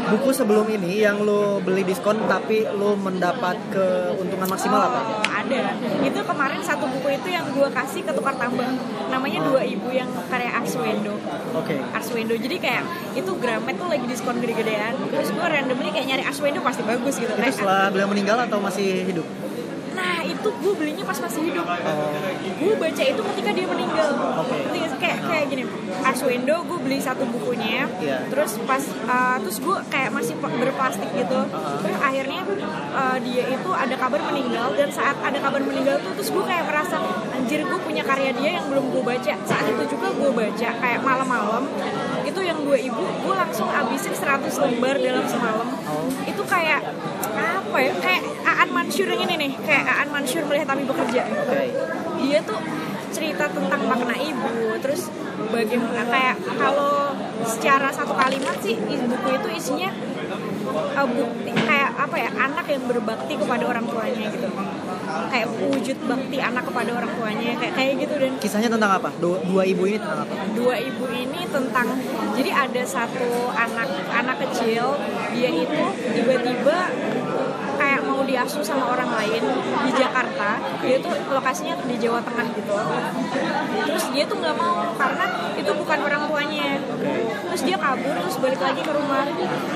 Buku 0.04 0.30
sebelum 0.30 0.68
ini 0.68 1.00
yang 1.00 1.24
lo 1.24 1.58
beli 1.58 1.82
diskon 1.82 2.20
tapi 2.26 2.68
lo 2.68 2.94
mendapat 2.94 3.56
keuntungan 3.70 4.46
maksimal 4.46 4.82
apa 4.84 5.00
Oh, 5.04 5.24
ada. 5.24 5.76
Itu 6.00 6.20
kemarin 6.24 6.60
satu 6.60 6.86
buku 6.88 7.08
itu 7.14 7.28
yang 7.30 7.46
gue 7.50 7.68
kasih 7.70 8.02
ke 8.02 8.12
tukar 8.12 8.36
tambah. 8.36 8.68
Namanya 9.08 9.40
Oh. 9.40 9.48
dua 9.52 9.62
ibu 9.64 9.90
yang 9.90 10.08
karya 10.28 10.52
Arswendo. 10.54 11.16
oke 11.54 11.76
Arswendo. 11.92 12.34
Jadi 12.34 12.56
kayak 12.58 12.84
itu 13.14 13.32
Gramet 13.36 13.76
tuh 13.76 13.88
lagi 13.88 14.06
diskon 14.06 14.40
gede-gedean. 14.40 14.94
Terus 15.08 15.30
gue 15.30 15.46
randomly 15.46 15.90
kayak 15.90 16.08
nyari 16.08 16.24
Arswendo 16.24 16.60
pasti 16.60 16.84
bagus 16.84 17.16
gitu. 17.18 17.28
itu 17.28 17.40
Kayak, 17.40 17.56
setelah 17.56 17.88
beliau 17.90 18.08
meninggal 18.08 18.38
atau 18.40 18.60
masih 18.60 19.04
hidup 19.04 19.28
Nah 19.94 20.26
itu 20.26 20.50
gue 20.50 20.74
belinya 20.74 21.06
pas 21.06 21.18
masih 21.18 21.42
hidup. 21.46 21.66
oh 21.66 22.14
Gue 22.58 22.74
baca 22.76 23.04
itu 23.04 23.22
ketika 23.24 23.50
dia 23.52 23.68
meninggal. 23.68 24.08
Oke. 24.42 24.56
Ngerti 24.58 24.78
nggak 24.80 24.92
sih? 24.92 25.00
Kayak 25.00 25.18
kayak 25.22 25.42
gini. 25.54 25.64
Arswendo 26.02 26.56
gue 26.66 26.80
beli 26.82 26.98
satu 26.98 27.24
bukunya. 27.30 27.86
Iya. 28.02 28.26
Terus 28.28 28.58
pas 28.66 28.84
uh, 29.06 29.38
terus 29.40 29.58
gue 29.62 29.78
kayak 29.94 30.10
masih 30.10 30.36
berplastik 30.42 31.10
gitu. 31.14 31.40
Uh-huh. 31.46 31.80
Terus 31.86 31.98
akhirnya 32.02 32.42
uh, 32.98 33.18
dia 33.22 33.44
itu 33.54 33.70
ada 33.72 33.96
kabar 33.96 34.22
meninggal 34.34 34.74
dan 34.74 34.90
saat 34.90 35.16
ada 35.22 35.38
kabar 35.38 35.62
meninggal 35.62 36.02
tuh 36.02 36.12
terus 36.18 36.30
gue 36.34 36.44
kayak 36.44 36.66
merasa 36.66 36.98
anjir 37.38 37.62
gue 37.62 37.80
punya 37.86 38.04
karya 38.04 38.32
dia 38.34 38.50
yang 38.58 38.66
belum 38.68 38.86
gue 38.90 39.04
baca. 39.06 39.34
Saat 39.46 39.66
itu 39.70 39.84
juga 39.94 40.08
gue 40.18 40.32
baca 40.34 40.70
kayak 40.82 41.00
malam-malam 41.06 41.64
itu 42.24 42.40
yang 42.42 42.58
dua 42.66 42.80
ibu 42.80 43.04
gue 43.04 43.36
langsung 43.36 43.68
abisin 43.70 44.16
100 44.16 44.50
lembar 44.50 44.96
dalam 44.98 45.26
semalam. 45.30 45.68
Oh. 45.86 46.10
Itu 46.26 46.42
kayak 46.50 46.82
apa 47.34 47.78
ya? 47.78 47.94
Kayak 48.02 48.22
Aan 48.44 48.70
Mansur 48.70 49.10
yang 49.10 49.22
ini 49.28 49.36
nih, 49.50 49.52
kayak 49.66 49.86
Aan 49.86 50.10
Mansur 50.14 50.46
melihat 50.48 50.72
Abi 50.72 50.86
bekerja 50.88 51.22
oke 51.26 51.64
dia 52.24 52.40
tuh 52.48 52.60
cerita 53.14 53.46
tentang 53.46 53.82
makna 53.86 54.16
ibu 54.18 54.74
terus 54.82 55.08
bagaimana 55.54 56.02
kayak 56.10 56.38
kalau 56.58 57.14
secara 57.46 57.94
satu 57.94 58.18
kalimat 58.18 58.58
sih 58.66 58.76
buku 58.82 59.30
itu 59.38 59.50
isinya 59.54 59.90
uh, 60.98 61.08
bukti 61.08 61.52
kayak 61.54 61.92
apa 61.94 62.16
ya 62.18 62.30
anak 62.34 62.66
yang 62.66 62.84
berbakti 62.90 63.34
kepada 63.38 63.64
orang 63.70 63.86
tuanya 63.86 64.28
gitu 64.34 64.50
kayak 65.30 65.48
wujud 65.50 65.98
bakti 66.10 66.38
anak 66.42 66.64
kepada 66.66 66.92
orang 66.94 67.12
tuanya 67.14 67.54
kayak 67.62 67.74
kayak 67.78 67.94
gitu 68.02 68.14
dan 68.18 68.32
Kisahnya 68.42 68.70
tentang 68.72 68.92
apa? 68.98 69.10
Dua, 69.22 69.38
dua 69.46 69.64
ibu 69.66 69.86
ini 69.86 69.98
tentang 70.02 70.26
apa? 70.26 70.34
dua 70.58 70.76
ibu 70.80 71.06
ini 71.10 71.42
tentang 71.50 71.88
jadi 72.34 72.52
ada 72.54 72.84
satu 72.86 73.54
anak 73.54 73.90
anak 74.10 74.38
kecil 74.50 74.98
dia 75.34 75.50
itu 75.54 75.84
tiba-tiba 76.18 76.78
diasuh 78.24 78.64
sama 78.64 78.92
orang 78.96 79.10
lain 79.12 79.44
di 79.84 79.92
Jakarta 79.96 80.58
dia 80.82 80.98
tuh 81.00 81.14
lokasinya 81.32 81.76
di 81.84 81.96
Jawa 82.00 82.20
Tengah 82.24 82.48
gitu. 82.56 82.76
Terus 83.84 84.06
dia 84.16 84.24
tuh 84.26 84.38
nggak 84.40 84.56
mau 84.58 84.92
karena 84.96 85.26
itu 85.60 85.72
bukan 85.76 86.00
orang 86.04 86.22
tuanya. 86.28 86.70
Terus 87.52 87.62
dia 87.68 87.78
kabur 87.78 88.16
terus 88.18 88.38
balik 88.42 88.62
lagi 88.62 88.82
ke 88.82 88.92
rumah. 88.92 89.28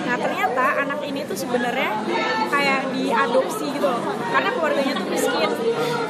Nah 0.08 0.16
ternyata 0.18 0.66
anak 0.82 1.00
ini 1.06 1.22
tuh 1.28 1.38
sebenarnya 1.38 1.92
kayak 2.50 2.90
diadopsi 2.96 3.66
gitu 3.76 3.92
karena 4.34 4.50
keluarganya 4.56 4.94
tuh 4.98 5.08
miskin. 5.12 5.52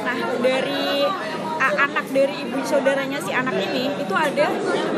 Nah 0.06 0.16
dari 0.40 1.04
anak 1.58 2.06
dari 2.14 2.34
ibu 2.48 2.58
saudaranya 2.64 3.18
si 3.20 3.34
anak 3.34 3.54
ini 3.60 3.92
itu 3.98 4.14
ada 4.14 4.46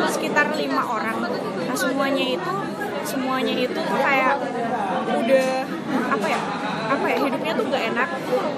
sekitar 0.09 0.54
lima 0.54 0.85
orang. 0.87 1.26
Nah 1.66 1.76
semuanya 1.76 2.25
itu 2.37 2.52
semuanya 3.00 3.54
itu 3.56 3.80
kayak 3.80 4.37
udah 5.11 5.60
apa 7.00 7.09
ya 7.09 7.19
hidupnya 7.25 7.52
tuh 7.57 7.64
nggak 7.73 7.85
enak. 7.97 8.09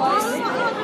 Terus 0.02 0.26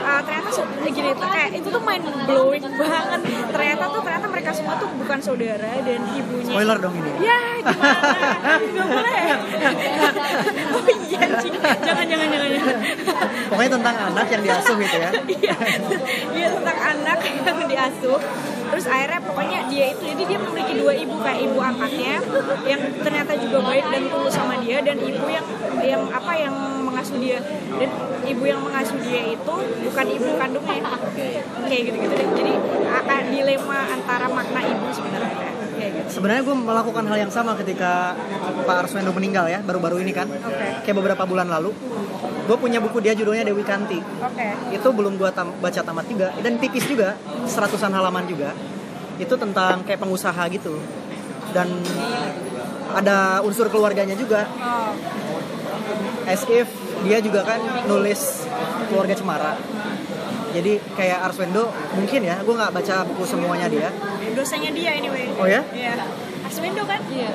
uh, 0.07 0.21
ternyata 0.23 0.51
so- 0.55 0.71
gini 0.87 1.11
tuh 1.19 1.29
kayak 1.29 1.51
itu 1.59 1.69
tuh 1.69 1.83
mind 1.83 2.07
blowing 2.31 2.65
banget. 2.79 3.21
Ternyata 3.51 3.85
tuh 3.91 4.01
ternyata 4.07 4.27
mereka 4.31 4.51
semua 4.55 4.75
tuh 4.79 4.89
bukan 4.95 5.19
saudara 5.19 5.73
dan 5.83 6.01
ibunya. 6.15 6.55
Spoiler 6.55 6.79
dong 6.79 6.95
ini. 6.95 7.11
ya 7.19 7.39
gimana? 7.67 8.11
Nggak 8.63 8.87
boleh. 8.87 9.17
Oh 10.69 10.85
iya 10.87 11.19
anjing. 11.19 11.55
jangan 11.59 12.05
jangan 12.07 12.27
jangan 12.31 12.49
jangan. 12.55 12.77
Pokoknya 13.51 13.71
tentang 13.75 13.97
anak 14.13 14.27
yang 14.31 14.43
diasuh 14.47 14.77
gitu 14.79 14.97
ya. 14.97 15.11
iya. 15.27 15.55
Dia 16.31 16.49
tentang 16.55 16.79
anak 16.79 17.19
yang 17.27 17.39
diasuh. 17.79 18.19
Terus 18.69 18.87
akhirnya 18.91 19.21
pokoknya 19.25 19.59
dia 19.73 19.87
itu 19.97 20.03
jadi 20.13 20.23
dia 20.29 20.39
memiliki 20.39 20.75
dua 20.77 20.93
ibu 20.93 21.17
kayak 21.25 21.41
ibu 21.47 21.59
angkatnya 21.59 22.15
yang 22.69 22.81
ternyata 23.01 23.33
juga 23.41 23.59
baik 23.65 23.87
dan 23.89 24.03
tulus 24.13 24.35
sama 24.35 24.55
dia 24.61 24.79
dan 24.85 24.97
ibu 25.01 25.25
yang 25.31 25.47
yang 25.81 26.03
apa 26.13 26.33
yang 26.37 26.55
mengasuh 26.99 27.23
dia 27.23 27.39
dan 27.79 27.91
ibu 28.27 28.43
yang 28.43 28.59
mengasuh 28.59 28.99
dia 28.99 29.23
itu 29.31 29.55
bukan 29.87 30.07
ibu 30.11 30.29
kandungnya 30.35 30.83
kayak 31.63 31.83
gitu 31.87 31.97
gitu 32.03 32.15
deh 32.19 32.29
jadi 32.35 32.53
akan 32.91 33.23
dilema 33.31 33.79
antara 33.95 34.27
makna 34.27 34.61
ibu 34.67 34.87
sebenarnya 34.91 35.31
kayak 35.79 35.91
gitu 35.95 36.09
Sebenarnya 36.11 36.43
gue 36.43 36.57
melakukan 36.59 37.05
hal 37.07 37.19
yang 37.23 37.31
sama 37.31 37.55
ketika 37.55 38.19
Pak 38.67 38.77
Arswendo 38.83 39.15
meninggal 39.15 39.47
ya, 39.47 39.63
baru-baru 39.63 40.03
ini 40.03 40.11
kan. 40.11 40.27
Oke. 40.27 40.83
Kayak 40.83 40.97
beberapa 40.99 41.23
bulan 41.23 41.47
lalu. 41.47 41.71
Gue 42.49 42.57
punya 42.59 42.83
buku 42.83 42.99
dia 42.99 43.15
judulnya 43.15 43.47
Dewi 43.47 43.63
Kanti. 43.63 44.01
oke 44.01 44.49
Itu 44.75 44.89
belum 44.91 45.21
gue 45.21 45.31
tam- 45.31 45.55
baca 45.61 45.79
tamat 45.79 46.09
juga. 46.09 46.35
Dan 46.41 46.59
tipis 46.59 46.83
juga, 46.83 47.15
seratusan 47.47 47.93
halaman 47.95 48.25
juga. 48.27 48.57
Itu 49.21 49.39
tentang 49.39 49.85
kayak 49.87 50.01
pengusaha 50.03 50.49
gitu. 50.51 50.81
Dan 51.55 51.69
ada 52.97 53.45
unsur 53.47 53.69
keluarganya 53.71 54.19
juga. 54.19 54.49
oh 54.59 54.97
As 56.27 56.43
if 56.45 56.67
dia 57.05 57.19
juga 57.23 57.41
kan 57.47 57.61
nulis 57.87 58.49
keluarga 58.91 59.15
Cemara. 59.15 59.55
Jadi 60.49 60.81
kayak 60.97 61.29
Arswendo 61.29 61.69
mungkin 61.95 62.21
ya, 62.25 62.41
gue 62.41 62.55
nggak 62.57 62.73
baca 62.73 62.95
buku 63.05 63.23
semuanya 63.29 63.69
dia. 63.69 63.93
dosanya 64.33 64.71
dia 64.71 64.95
anyway 64.95 65.27
Oh 65.35 65.45
ya? 65.51 65.61
Iya. 65.75 65.99
Arswendo 66.47 66.83
kan? 66.89 67.01
Iya, 67.11 67.31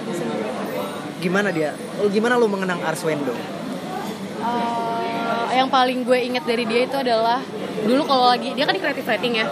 Gimana 1.21 1.51
dia? 1.53 1.77
Oh, 2.01 2.09
gimana 2.09 2.35
lu 2.39 2.47
mengenang 2.49 2.81
Arswendo? 2.83 3.31
Eh, 4.43 5.55
yang 5.55 5.69
paling 5.69 6.03
gue 6.03 6.19
inget 6.19 6.43
dari 6.43 6.65
dia 6.65 6.83
itu 6.83 6.97
adalah 6.97 7.39
dulu 7.85 8.03
kalau 8.09 8.27
lagi 8.33 8.51
dia 8.57 8.65
kan 8.65 8.73
di 8.75 8.81
creative 8.81 9.05
writing 9.05 9.37
ya 9.37 9.47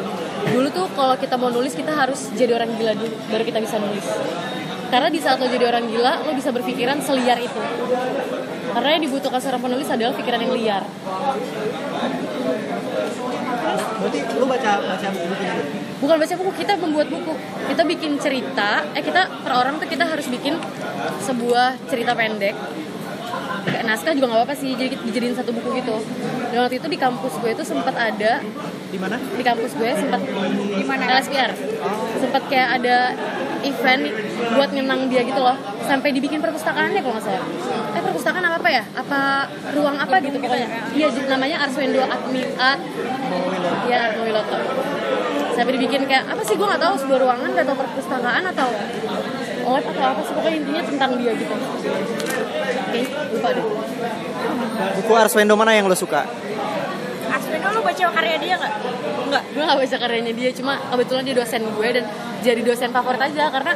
dulu 0.52 0.68
tuh 0.74 0.88
kalau 0.98 1.16
kita 1.16 1.38
mau 1.38 1.54
nulis 1.54 1.78
kita 1.78 1.94
harus 1.94 2.34
jadi 2.34 2.58
orang 2.58 2.74
gila 2.76 2.98
dulu 2.98 3.14
baru 3.30 3.44
kita 3.46 3.60
bisa 3.62 3.78
nulis 3.78 4.06
karena 4.90 5.08
di 5.08 5.20
saat 5.22 5.38
lo 5.40 5.48
jadi 5.48 5.70
orang 5.70 5.86
gila 5.88 6.26
lo 6.26 6.32
bisa 6.34 6.50
berpikiran 6.50 7.00
seliar 7.00 7.38
itu 7.38 7.62
karena 8.72 8.90
yang 8.96 9.04
dibutuhkan 9.04 9.40
seorang 9.40 9.62
penulis 9.62 9.88
adalah 9.88 10.14
pikiran 10.16 10.40
yang 10.42 10.54
liar 10.56 10.84
Berarti 14.02 14.20
lu 14.36 14.46
baca 14.50 14.72
baca 14.82 15.08
bukunya 15.14 15.38
dia? 15.38 15.54
bukan 16.02 16.18
baca 16.18 16.34
buku 16.34 16.52
kita 16.58 16.74
membuat 16.82 17.08
buku 17.14 17.34
kita 17.70 17.84
bikin 17.86 18.18
cerita 18.18 18.82
eh 18.98 19.04
kita 19.06 19.22
per 19.46 19.54
orang 19.54 19.78
tuh 19.78 19.86
kita 19.86 20.02
harus 20.02 20.26
bikin 20.26 20.58
sebuah 21.22 21.78
cerita 21.86 22.18
pendek 22.18 22.58
kayak 23.62 23.84
naskah 23.86 24.18
juga 24.18 24.34
nggak 24.34 24.40
apa-apa 24.42 24.56
sih 24.58 24.74
jadi 24.74 24.98
dijadiin 24.98 25.38
satu 25.38 25.54
buku 25.54 25.78
gitu 25.78 26.02
dan 26.50 26.58
waktu 26.66 26.82
itu 26.82 26.88
di 26.90 26.98
kampus 26.98 27.38
gue 27.38 27.54
itu 27.54 27.64
sempat 27.64 27.94
ada 27.94 28.42
Di 28.92 28.98
mana? 29.00 29.16
di 29.16 29.44
kampus 29.46 29.72
gue 29.78 29.90
sempat 29.94 30.20
Di 30.74 30.84
mana? 30.84 31.22
LSPR 31.22 31.52
sempat 32.18 32.44
kayak 32.50 32.70
ada 32.82 32.98
event 33.64 34.04
buat 34.58 34.70
ngenang 34.74 35.08
dia 35.08 35.22
gitu 35.26 35.42
loh. 35.42 35.58
Sampai 35.86 36.16
dibikin 36.16 36.40
perpustakaannya 36.40 37.00
kalau 37.04 37.16
nggak 37.18 37.26
salah. 37.26 37.46
Eh 37.98 38.02
perpustakaan 38.02 38.44
apa 38.46 38.58
apa 38.62 38.70
ya? 38.70 38.84
Apa 38.96 39.22
ruang 39.74 39.98
apa 39.98 40.16
gitu 40.22 40.38
pokoknya 40.42 40.68
iya 40.96 41.08
namanya 41.30 41.58
Arswendo 41.66 42.02
Admi 42.04 42.44
Art 42.60 42.82
ya 43.88 43.98
Atmo 44.12 44.22
Wiloto 44.28 44.58
sampai 45.52 45.72
dibikin 45.78 46.08
kayak 46.08 46.26
apa 46.32 46.42
sih 46.48 46.56
gue 46.56 46.68
nggak 46.68 46.82
tahu 46.82 46.96
sebuah 47.06 47.20
ruangan 47.22 47.52
atau 47.54 47.76
perpustakaan 47.76 48.44
atau 48.56 48.70
lab 49.72 49.86
atau 49.88 50.04
apa 50.04 50.22
sih 50.26 50.34
pokoknya 50.36 50.58
intinya 50.58 50.84
tentang 50.84 51.12
dia 51.16 51.32
gitu. 51.32 51.54
Oke, 52.92 53.02
lupa 53.08 53.50
deh. 53.56 53.66
Buku 55.00 55.12
Arswendo 55.16 55.56
mana 55.56 55.72
yang 55.72 55.88
lo 55.88 55.96
suka? 55.96 56.28
Lu 57.72 57.80
baca 57.82 58.04
karya 58.12 58.36
dia 58.38 58.54
nggak? 58.60 58.74
Nggak. 59.32 59.44
gue 59.56 59.64
gak 59.64 59.80
baca 59.80 59.98
karyanya 60.04 60.34
dia 60.36 60.50
cuma 60.52 60.74
kebetulan 60.92 61.24
dia 61.24 61.36
dosen 61.40 61.62
gue 61.64 61.88
dan 61.96 62.06
jadi 62.44 62.62
dosen 62.68 62.90
favorit 62.92 63.22
aja 63.22 63.48
karena 63.48 63.74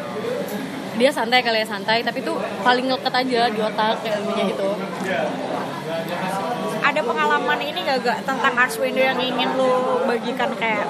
dia 0.96 1.12
santai 1.12 1.40
kali 1.44 1.64
ya 1.64 1.68
santai 1.68 2.00
tapi 2.04 2.24
tuh 2.24 2.40
paling 2.64 2.88
ngeket 2.88 3.14
aja 3.14 3.42
di 3.52 3.60
otak 3.60 4.00
kayak 4.04 4.24
ilmunya 4.24 4.44
gitu 4.52 4.70
Ada 6.86 7.02
pengalaman 7.02 7.60
ini 7.60 7.80
gak 7.84 8.04
gak 8.04 8.20
tentang 8.24 8.54
Arswendo 8.56 9.00
yang 9.00 9.20
ingin 9.20 9.50
lu 9.60 10.04
bagikan 10.08 10.52
kayak 10.56 10.88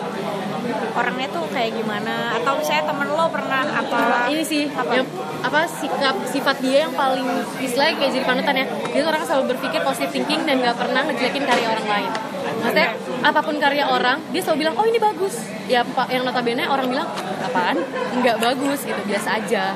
orangnya 0.98 1.28
tuh 1.30 1.46
kayak 1.54 1.78
gimana 1.78 2.38
atau 2.42 2.58
misalnya 2.58 2.90
temen 2.90 3.08
lo 3.14 3.26
pernah 3.30 3.64
apa 3.70 4.30
ini 4.34 4.42
sih 4.42 4.66
Apa? 4.70 4.92
yang 4.98 5.08
apa 5.46 5.62
sikap 5.70 6.16
sifat 6.26 6.58
dia 6.62 6.90
yang 6.90 6.94
paling 6.94 7.26
istilahnya 7.62 8.02
kayak 8.02 8.12
jadi 8.18 8.26
panutan 8.26 8.56
ya 8.62 8.66
dia 8.66 9.00
tuh 9.02 9.10
orang 9.10 9.24
selalu 9.26 9.44
berpikir 9.54 9.82
positive 9.86 10.14
thinking 10.14 10.42
dan 10.46 10.62
gak 10.62 10.78
pernah 10.78 11.02
ngejelekin 11.06 11.44
karya 11.46 11.68
orang 11.70 11.88
lain 11.90 12.12
maksudnya 12.46 12.90
apa 13.26 13.40
pun 13.42 13.56
karya 13.58 13.86
orang 13.90 14.22
dia 14.30 14.42
selalu 14.42 14.68
bilang 14.68 14.76
oh 14.78 14.86
ini 14.86 15.00
bagus. 15.02 15.36
Ya 15.66 15.82
pak 15.82 16.08
yang 16.14 16.24
notabene 16.24 16.66
orang 16.70 16.88
bilang 16.90 17.10
apaan? 17.42 17.82
Nggak 18.22 18.38
bagus 18.38 18.86
gitu 18.86 19.02
biasa 19.06 19.42
aja. 19.42 19.74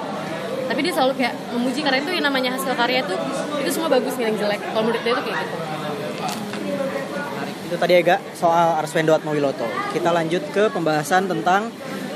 Tapi 0.69 0.79
dia 0.85 0.93
selalu 0.93 1.17
kayak 1.17 1.33
memuji 1.57 1.81
karena 1.81 1.97
itu 1.97 2.11
yang 2.13 2.25
namanya 2.29 2.53
hasil 2.53 2.77
karya 2.77 3.01
itu 3.01 3.15
itu 3.65 3.69
semua 3.73 3.89
bagus 3.89 4.13
nggak 4.13 4.29
yang 4.29 4.38
jelek. 4.38 4.61
Kalau 4.61 4.83
menurut 4.85 5.01
dia 5.01 5.13
itu 5.17 5.23
kayak 5.25 5.38
gitu. 5.41 5.57
Itu 7.69 7.75
tadi 7.77 7.93
Ega 7.97 8.17
soal 8.33 8.77
Arswendo 8.81 9.13
Atmawiloto. 9.13 9.65
Kita 9.93 10.09
lanjut 10.09 10.41
ke 10.49 10.73
pembahasan 10.73 11.29
tentang 11.29 11.69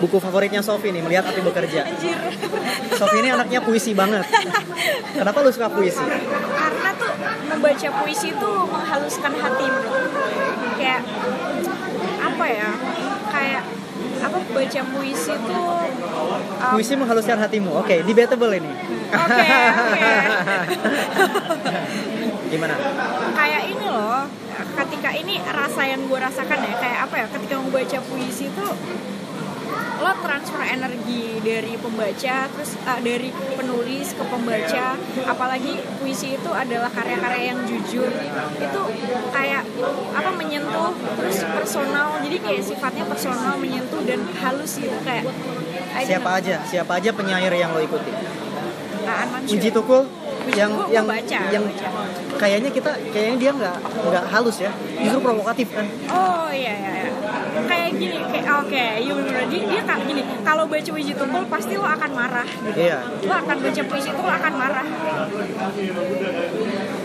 buku 0.03 0.19
favoritnya 0.19 0.59
Sofi 0.59 0.91
nih, 0.91 0.99
Melihat 0.99 1.23
Api 1.31 1.39
Bekerja. 1.39 1.87
Anjir. 1.87 2.19
Sofi 2.99 3.15
ini 3.23 3.31
anaknya 3.31 3.63
puisi 3.63 3.95
banget. 3.95 4.27
Kenapa 5.15 5.39
lu 5.39 5.47
suka 5.55 5.71
puisi? 5.71 6.03
karena 6.03 6.89
tuh 6.99 7.13
membaca 7.47 7.87
puisi 8.03 8.35
itu 8.35 8.51
menghaluskan 8.67 9.33
hati 9.39 9.65
menurut 9.71 10.11
kayak 10.75 11.01
apa 12.19 12.45
ya 12.51 12.69
kayak 13.31 13.63
apa 14.23 14.37
baca 14.55 14.81
puisi 14.95 15.31
itu 15.35 15.59
um, 15.63 16.71
Puisi 16.75 16.93
menghaluskan 16.99 17.37
hatimu. 17.39 17.71
Oke, 17.79 18.03
debatable 18.03 18.51
ini. 18.55 18.71
Oke, 19.11 19.47
oke. 19.47 20.75
Gimana? 22.51 22.75
kayak 23.33 23.61
ini 23.65 23.85
loh 23.89 24.29
ketika 24.53 25.09
ini 25.17 25.41
rasa 25.41 25.81
yang 25.89 26.05
gue 26.05 26.19
rasakan 26.21 26.59
ya 26.61 26.75
kayak 26.77 26.99
apa 27.09 27.15
ya 27.17 27.27
ketika 27.33 27.55
membaca 27.57 27.97
puisi 28.05 28.45
itu 28.53 28.67
lo 30.03 30.11
transfer 30.19 30.63
energi 30.67 31.39
dari 31.39 31.73
pembaca 31.79 32.35
terus 32.51 32.71
uh, 32.83 32.99
dari 32.99 33.29
penulis 33.55 34.07
ke 34.15 34.23
pembaca 34.27 34.85
apalagi 35.27 35.73
puisi 36.01 36.35
itu 36.35 36.51
adalah 36.51 36.91
karya-karya 36.91 37.55
yang 37.55 37.59
jujur 37.63 38.09
itu 38.59 38.81
kayak 39.31 39.63
apa 40.13 40.31
menyentuh 40.35 40.91
terus 41.15 41.37
personal 41.55 42.19
jadi 42.19 42.37
kayak 42.41 42.61
sifatnya 42.63 43.05
personal 43.07 43.55
menyentuh 43.55 44.01
dan 44.03 44.21
halus 44.41 44.79
gitu 44.79 44.97
kayak 45.07 45.23
Siapa 45.93 46.25
know. 46.25 46.39
aja? 46.41 46.55
Siapa 46.65 46.91
aja 46.97 47.13
penyair 47.13 47.53
yang 47.53 47.69
lo 47.69 47.77
ikuti? 47.77 48.09
Mansur. 49.03 49.55
Uji 49.59 49.69
Tukul 49.69 50.01
yang 50.57 50.71
yang 50.91 51.05
baca, 51.07 51.39
yang 51.53 51.63
baca. 51.63 51.87
kayaknya 52.35 52.69
kita 52.73 52.91
kayaknya 53.15 53.37
dia 53.39 53.51
nggak 53.55 53.77
nggak 53.79 54.25
halus 54.27 54.57
ya, 54.59 54.71
justru 54.99 55.19
provokatif 55.23 55.71
kan. 55.71 55.87
Oh 56.11 56.51
iya 56.51 56.73
iya. 56.75 56.91
iya. 57.07 57.12
Kayak 57.53 57.89
gini 57.95 58.17
kayak 58.17 58.55
oke 58.65 58.85
iya 58.97 59.13
bener 59.13 59.45
dia, 59.47 59.61
dia 59.69 59.81
kayak 59.85 60.03
gini 60.09 60.21
kalau 60.41 60.63
baca 60.65 60.89
puisi 60.89 61.13
tukul 61.13 61.43
pasti 61.47 61.73
lo 61.77 61.85
akan 61.85 62.11
marah 62.11 62.47
gitu. 62.47 62.79
Iya. 62.79 62.99
lo 63.23 63.33
akan 63.33 63.57
baca 63.61 63.81
puisi 63.85 64.09
itu 64.09 64.21
lo 64.21 64.33
akan 64.33 64.53
marah 64.57 64.87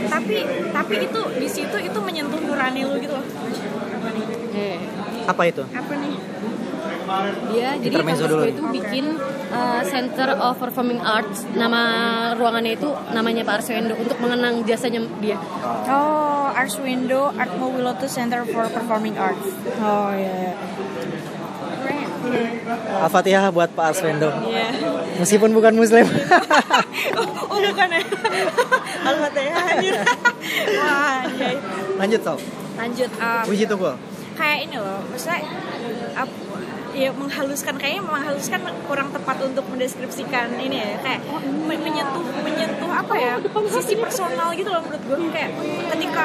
tapi 0.09 0.37
tapi 0.73 0.95
itu 1.05 1.21
di 1.37 1.49
situ 1.49 1.76
itu 1.76 1.99
menyentuh 2.00 2.40
nurani 2.40 2.81
lo 2.88 2.95
gitu 2.97 3.14
loh 3.14 3.26
apa 3.28 4.09
nih 4.14 4.25
Apa 5.28 5.43
itu? 5.45 5.62
apa 5.69 5.93
nih 6.00 6.14
dia 7.53 7.69
jadi 7.81 7.95
Intermezzo 7.95 8.25
kampus 8.25 8.33
dulu 8.33 8.43
gue 8.45 8.53
itu 8.53 8.62
bikin 8.75 9.05
uh, 9.53 9.83
Center 9.85 10.29
of 10.38 10.55
Performing 10.61 11.00
Arts. 11.00 11.49
Nama 11.57 11.83
ruangannya 12.37 12.73
itu 12.77 12.88
namanya 13.17 13.43
Pak 13.49 13.65
Arswendo 13.65 13.95
untuk 13.97 14.19
mengenang 14.21 14.62
jasanya 14.69 15.00
dia. 15.19 15.37
Oh 15.88 16.49
Arswindo 16.53 17.33
Art 17.35 17.53
Mowiloto 17.57 18.07
Center 18.07 18.45
for 18.49 18.69
Performing 18.69 19.17
Arts. 19.17 19.49
Oh 19.81 20.12
iya 20.12 20.57
keren. 22.29 22.53
Al-Fatihah 23.03 23.49
buat 23.50 23.71
Pak 23.73 23.85
Arswendo. 23.95 24.29
iya. 24.47 24.69
Meskipun 25.19 25.50
bukan 25.57 25.75
muslim. 25.75 26.05
oh, 27.19 27.27
oh 27.49 27.59
bukan 27.59 27.88
ya? 27.88 28.03
Al-Fatihah 29.09 29.65
wah 30.79 31.21
iya 31.35 31.50
Lanjut 31.99 32.21
Sol. 32.23 32.38
lanjut 32.79 33.11
um, 33.19 33.43
Puji 33.43 33.65
tukul. 33.67 33.95
Kayak 34.38 34.71
ini 34.71 34.76
loh 34.78 35.02
maksudnya 35.11 35.42
ya 36.99 37.14
menghaluskan 37.14 37.78
kayaknya 37.78 38.02
menghaluskan 38.02 38.61
kurang 38.90 39.14
tepat 39.14 39.38
untuk 39.47 39.62
mendeskripsikan 39.71 40.50
ini 40.59 40.83
ya 40.83 40.99
kayak 40.99 41.23
me- 41.66 41.78
menyentuh 41.78 42.26
menyentuh 42.42 42.90
apa 42.90 43.14
ya 43.14 43.33
sisi 43.71 43.95
personal 43.99 44.50
gitu 44.54 44.66
loh 44.66 44.83
menurut 44.83 45.02
gue 45.07 45.18
kayak 45.30 45.52
ketika 45.95 46.25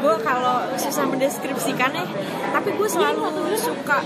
gue 0.00 0.14
kalau 0.20 0.56
susah 0.76 1.04
mendeskripsikannya 1.08 2.04
tapi 2.52 2.68
gue 2.76 2.88
selalu 2.88 3.24
suka 3.56 4.04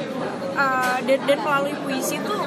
uh, 0.54 0.98
dan, 1.02 1.18
dan 1.26 1.38
melalui 1.42 1.74
puisi 1.82 2.18
tuh 2.22 2.46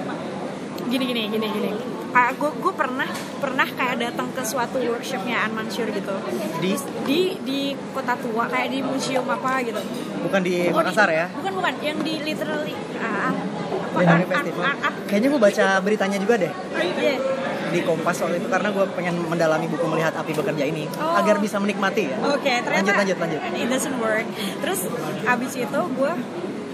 gini 0.87 1.03
gini 1.03 1.21
gini 1.31 1.47
gini 1.51 1.96
kayak 2.17 2.33
gue 2.33 2.50
gue 2.50 2.74
pernah 2.74 3.05
pernah 3.38 3.67
kayak 3.69 3.95
datang 4.01 4.33
ke 4.33 4.41
suatu 4.41 4.81
workshopnya 4.81 5.38
An 5.39 5.53
Mansur 5.53 5.86
gitu 5.88 6.17
Di 6.57 6.74
di 7.05 7.21
di 7.39 7.62
kota 7.93 8.17
tua 8.17 8.50
kayak 8.50 8.74
di 8.74 8.81
museum 8.81 9.29
apa 9.29 9.62
gitu 9.62 9.77
bukan 10.19 10.41
di 10.41 10.65
di- 10.65 10.74
Makassar 10.74 11.13
ya? 11.13 11.29
bukan 11.29 11.51
bukan 11.53 11.74
yang 11.77 12.01
di 12.01 12.13
literally 12.19 12.74
ah, 12.97 13.29
apa 13.29 14.00
art- 14.01 15.05
Kayaknya 15.05 15.29
gue 15.29 15.41
baca 15.43 15.65
beritanya 15.79 16.17
juga 16.17 16.33
deh 16.36 16.50
iya. 16.97 17.21
di 17.67 17.79
Kompas 17.86 18.17
waktu 18.17 18.41
itu 18.41 18.50
karena 18.50 18.74
gue 18.74 18.86
pengen 18.97 19.15
mendalami 19.21 19.69
buku 19.69 19.86
melihat 19.86 20.17
api 20.17 20.33
bekerja 20.33 20.65
ini 20.65 20.89
Oh. 20.97 21.13
agar 21.15 21.38
bisa 21.38 21.59
menikmati 21.59 22.09
ya. 22.09 22.17
Oke, 22.25 22.50
ternyata 22.57 22.97
Lanjut, 22.97 22.97
lanjut, 22.97 23.17
lanjut. 23.21 23.39
It 23.53 23.67
doesn't 23.69 23.97
work. 24.00 24.25
Terus 24.57 24.79
abis 25.24 25.51
itu 25.53 25.79
gue 25.93 26.12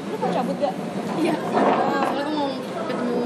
lu 0.08 0.16
mau 0.16 0.30
cabut 0.32 0.56
gak? 0.56 0.74
iya 1.18 1.34
soalnya 1.34 2.24
gue 2.24 2.34
mau 2.34 2.50
ketemu 2.86 3.18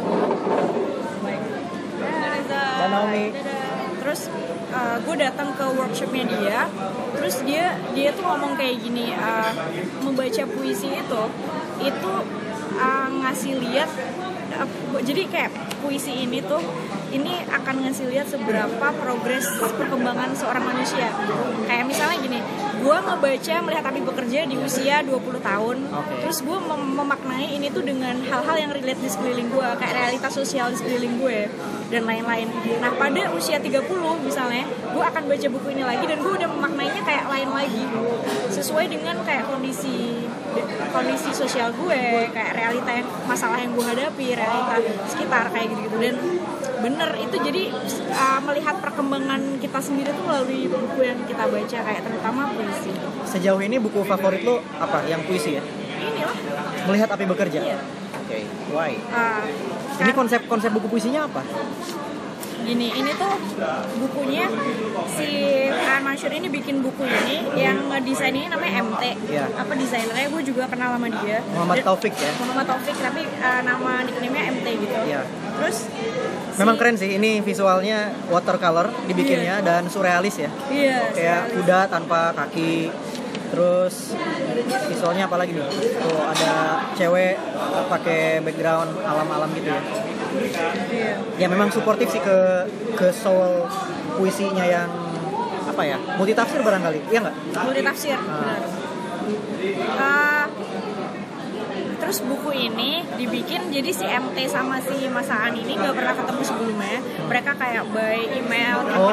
Dadah, 2.87 3.03
Naomi. 3.03 3.25
dadah. 3.35 3.55
Terus 3.99 4.21
gue 4.77 5.15
datang 5.19 5.49
ke 5.55 5.65
workshopnya 5.73 6.25
dia, 6.27 6.59
terus 7.15 7.41
dia 7.43 7.75
dia 7.91 8.09
tuh 8.13 8.23
ngomong 8.23 8.53
kayak 8.59 8.77
gini, 8.83 9.15
uh, 9.15 9.51
membaca 10.03 10.43
puisi 10.53 10.91
itu 10.91 11.23
itu 11.81 12.13
uh, 12.77 13.09
ngasih 13.23 13.57
lihat, 13.57 13.89
uh, 14.59 14.67
jadi 15.01 15.23
kayak 15.27 15.51
puisi 15.81 16.27
ini 16.27 16.43
tuh 16.45 16.61
ini 17.09 17.41
akan 17.47 17.87
ngasih 17.87 18.11
lihat 18.11 18.27
seberapa 18.27 18.87
progres 18.99 19.47
perkembangan 19.59 20.35
seorang 20.35 20.67
manusia. 20.67 21.07
Kayak 21.65 21.85
misalnya 21.87 22.17
gini, 22.19 22.39
gue 22.83 22.97
ngebaca 23.07 23.55
melihat 23.63 23.85
api 23.87 23.99
bekerja 24.03 24.39
di 24.45 24.55
usia 24.59 25.01
20 25.07 25.39
tahun, 25.41 25.77
Oke. 25.89 26.13
terus 26.27 26.43
gue 26.43 26.57
mem- 26.59 26.95
memaknai 26.95 27.55
ini 27.55 27.71
tuh 27.71 27.81
dengan 27.87 28.19
hal-hal 28.27 28.55
yang 28.59 28.71
relate 28.75 28.99
di 28.99 29.09
sekeliling 29.09 29.47
gue, 29.47 29.67
kayak 29.79 29.93
realitas 29.95 30.31
sosial 30.35 30.69
di 30.69 30.77
sekeliling 30.79 31.15
gue 31.17 31.39
dan 31.87 32.03
lain-lain. 32.03 32.47
Nah 32.83 32.91
pada 32.95 33.31
usia 33.31 33.57
30 33.57 33.83
misalnya, 34.23 34.63
gue 34.67 35.03
akan 35.03 35.23
baca 35.27 35.47
buku 35.47 35.67
ini 35.71 35.83
lagi 35.83 36.05
dan 36.07 36.17
gue 36.19 36.33
udah 36.35 36.49
memaknainya 36.51 37.01
kayak 37.03 37.25
lain 37.31 37.49
lagi, 37.51 37.83
sesuai 38.51 38.85
dengan 38.91 39.15
kayak 39.23 39.47
kondisi 39.47 40.27
kondisi 40.89 41.29
sosial 41.35 41.69
gue, 41.75 42.31
kayak 42.33 42.57
realita 42.57 42.91
yang 42.91 43.07
masalah 43.29 43.61
yang 43.61 43.71
gue 43.75 43.85
hadapi, 43.85 44.27
realita 44.33 44.75
sekitar 45.05 45.53
kayak 45.53 45.67
gitu-gitu 45.69 45.97
dan 46.01 46.15
bener 46.77 47.09
itu 47.17 47.35
jadi 47.41 47.63
uh, 48.13 48.39
melihat 48.45 48.77
perkembangan 48.77 49.57
kita 49.57 49.79
sendiri 49.81 50.13
tuh 50.13 50.23
melalui 50.29 50.69
buku 50.69 51.01
yang 51.01 51.17
kita 51.25 51.49
baca 51.49 51.77
kayak 51.83 52.01
terutama 52.05 52.41
puisi. 52.53 52.93
Sejauh 53.25 53.61
ini 53.61 53.81
buku 53.81 54.05
favorit 54.05 54.45
lo 54.45 54.61
apa? 54.77 55.03
Yang 55.09 55.21
puisi 55.25 55.49
ya? 55.57 55.63
Inilah. 55.97 56.37
Melihat 56.87 57.09
api 57.11 57.25
bekerja. 57.25 57.59
Iya. 57.65 57.79
Oke. 58.27 58.43
Why? 58.69 58.91
Uh, 59.07 59.47
Ini 59.97 60.11
kan- 60.11 60.17
konsep-konsep 60.19 60.69
buku 60.69 60.87
puisinya 60.89 61.23
apa? 61.23 61.41
gini 62.59 62.91
ini 62.91 63.15
tuh 63.15 63.31
bukunya 63.97 64.43
si 65.07 65.29
An 65.87 66.03
Mansur 66.03 66.27
ini 66.27 66.51
bikin 66.51 66.83
buku 66.83 66.99
ini 66.99 67.39
yang 67.55 67.87
ngedesain 67.87 68.35
ini 68.35 68.51
namanya 68.51 68.83
MT 68.83 69.03
Iya. 69.25 69.47
apa 69.55 69.71
desainernya 69.71 70.27
gue 70.27 70.43
juga 70.43 70.67
kenal 70.67 70.91
sama 70.91 71.07
dia 71.07 71.39
Muhammad 71.47 71.79
Taufik 71.79 72.11
ya? 72.11 72.27
Muhammad 72.35 72.67
Taufik 72.67 72.91
tapi 72.97 73.23
uh, 73.23 73.61
nama 73.63 74.03
nickname-nya 74.03 74.43
MT 74.51 74.67
gitu 74.83 74.99
Iya. 74.99 75.21
terus 75.55 75.87
Memang 76.57 76.75
si- 76.75 76.79
keren 76.81 76.95
sih. 76.97 77.09
Ini 77.13 77.39
visualnya 77.39 77.97
watercolor 78.27 78.91
dibikinnya 79.05 79.61
dan 79.61 79.87
surrealis 79.87 80.35
ya. 80.35 80.51
iya 80.67 81.07
Kayak 81.13 81.41
sekali. 81.45 81.55
kuda 81.55 81.79
tanpa 81.87 82.19
kaki. 82.35 82.91
Terus 83.47 83.95
visualnya 84.91 85.25
apa 85.29 85.37
lagi 85.39 85.55
nih? 85.55 85.67
Tuh 86.03 86.19
ada 86.23 86.51
cewek 86.97 87.35
pakai 87.87 88.43
background 88.43 88.91
alam-alam 89.03 89.49
gitu 89.55 89.69
ya. 89.71 89.81
iya. 90.91 91.15
Ya 91.39 91.47
memang 91.47 91.71
suportif 91.71 92.11
sih 92.11 92.21
ke 92.21 92.67
ke 92.99 93.07
soul 93.15 93.65
puisinya 94.19 94.65
yang 94.67 94.89
apa 95.67 95.81
ya? 95.87 95.97
Multi 96.19 96.33
tafsir 96.35 96.59
barangkali. 96.59 96.99
Iya 97.11 97.19
nggak? 97.27 97.35
multi 97.63 97.81
tafsir 97.83 98.17
benar 98.19 98.61
Uh, 99.67 100.47
terus 101.99 102.23
buku 102.23 102.55
ini 102.55 103.03
dibikin 103.19 103.67
jadi 103.67 103.91
si 103.91 104.07
MT 104.07 104.47
sama 104.47 104.79
si 104.79 105.11
Mas 105.11 105.27
Aan 105.27 105.51
ini 105.59 105.75
nggak 105.75 105.91
pernah 105.91 106.15
ketemu 106.15 106.41
sebelumnya 106.47 106.99
mereka 107.27 107.51
kayak 107.59 107.83
by 107.91 108.15
email 108.31 108.87
Oh. 108.95 109.11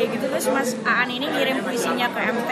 Kayak 0.00 0.16
gitu. 0.16 0.26
Terus 0.32 0.46
Mas 0.48 0.70
Aan 0.88 1.12
ini 1.12 1.28
ngirim 1.28 1.60
puisinya 1.60 2.08
ke 2.08 2.20
MT 2.24 2.50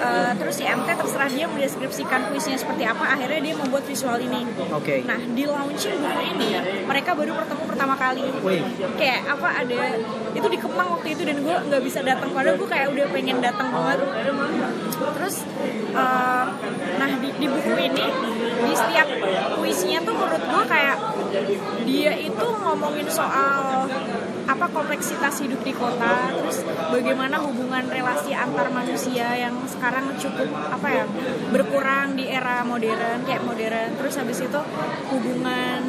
Uh, 0.00 0.32
terus 0.40 0.56
si 0.56 0.64
MT 0.64 0.88
terserah 0.96 1.28
dia 1.28 1.44
mendeskripsikan 1.44 2.32
puisinya 2.32 2.56
seperti 2.56 2.88
apa 2.88 3.04
akhirnya 3.04 3.52
dia 3.52 3.54
membuat 3.60 3.84
visual 3.84 4.16
ini. 4.16 4.48
Oke. 4.72 5.04
nah 5.04 5.20
di 5.20 5.44
launching 5.44 6.00
buku 6.00 6.22
ini 6.24 6.56
mereka 6.88 7.12
baru 7.12 7.36
bertemu 7.36 7.64
pertama 7.68 7.94
kali. 8.00 8.24
Wih. 8.40 8.64
kayak 8.96 9.28
apa 9.28 9.60
ada 9.60 10.00
itu 10.32 10.48
di 10.48 10.56
Kemang 10.56 10.88
waktu 10.96 11.08
itu 11.12 11.22
dan 11.28 11.44
gue 11.44 11.52
nggak 11.68 11.82
bisa 11.84 12.00
datang. 12.00 12.32
Padahal 12.32 12.56
gue 12.56 12.68
kayak 12.72 12.96
udah 12.96 13.06
pengen 13.12 13.44
datang 13.44 13.68
banget. 13.68 13.98
Terus 15.20 15.36
eh, 15.92 16.44
nah 16.96 17.10
di, 17.20 17.28
di 17.36 17.46
buku 17.52 17.72
ini 17.76 18.06
di 18.60 18.72
setiap 18.72 19.08
puisinya 19.60 20.00
tuh 20.00 20.16
menurut 20.16 20.44
gue 20.48 20.64
kayak 20.64 20.96
dia 21.84 22.12
itu 22.16 22.46
ngomongin 22.64 23.04
soal 23.12 23.84
apa 24.50 24.66
kompleksitas 24.74 25.46
hidup 25.46 25.62
di 25.62 25.70
kota 25.70 26.34
terus 26.34 26.66
bagaimana 26.90 27.38
hubungan 27.38 27.86
relasi 27.86 28.34
antar 28.34 28.66
manusia 28.74 29.30
yang 29.38 29.54
sekarang 29.70 30.10
cukup 30.18 30.50
apa 30.50 30.88
ya 30.90 31.04
berkurang 31.54 32.18
di 32.18 32.26
era 32.26 32.66
modern 32.66 33.22
kayak 33.22 33.42
modern. 33.46 33.88
Terus 33.94 34.14
habis 34.18 34.38
itu 34.42 34.60
hubungan 35.10 35.80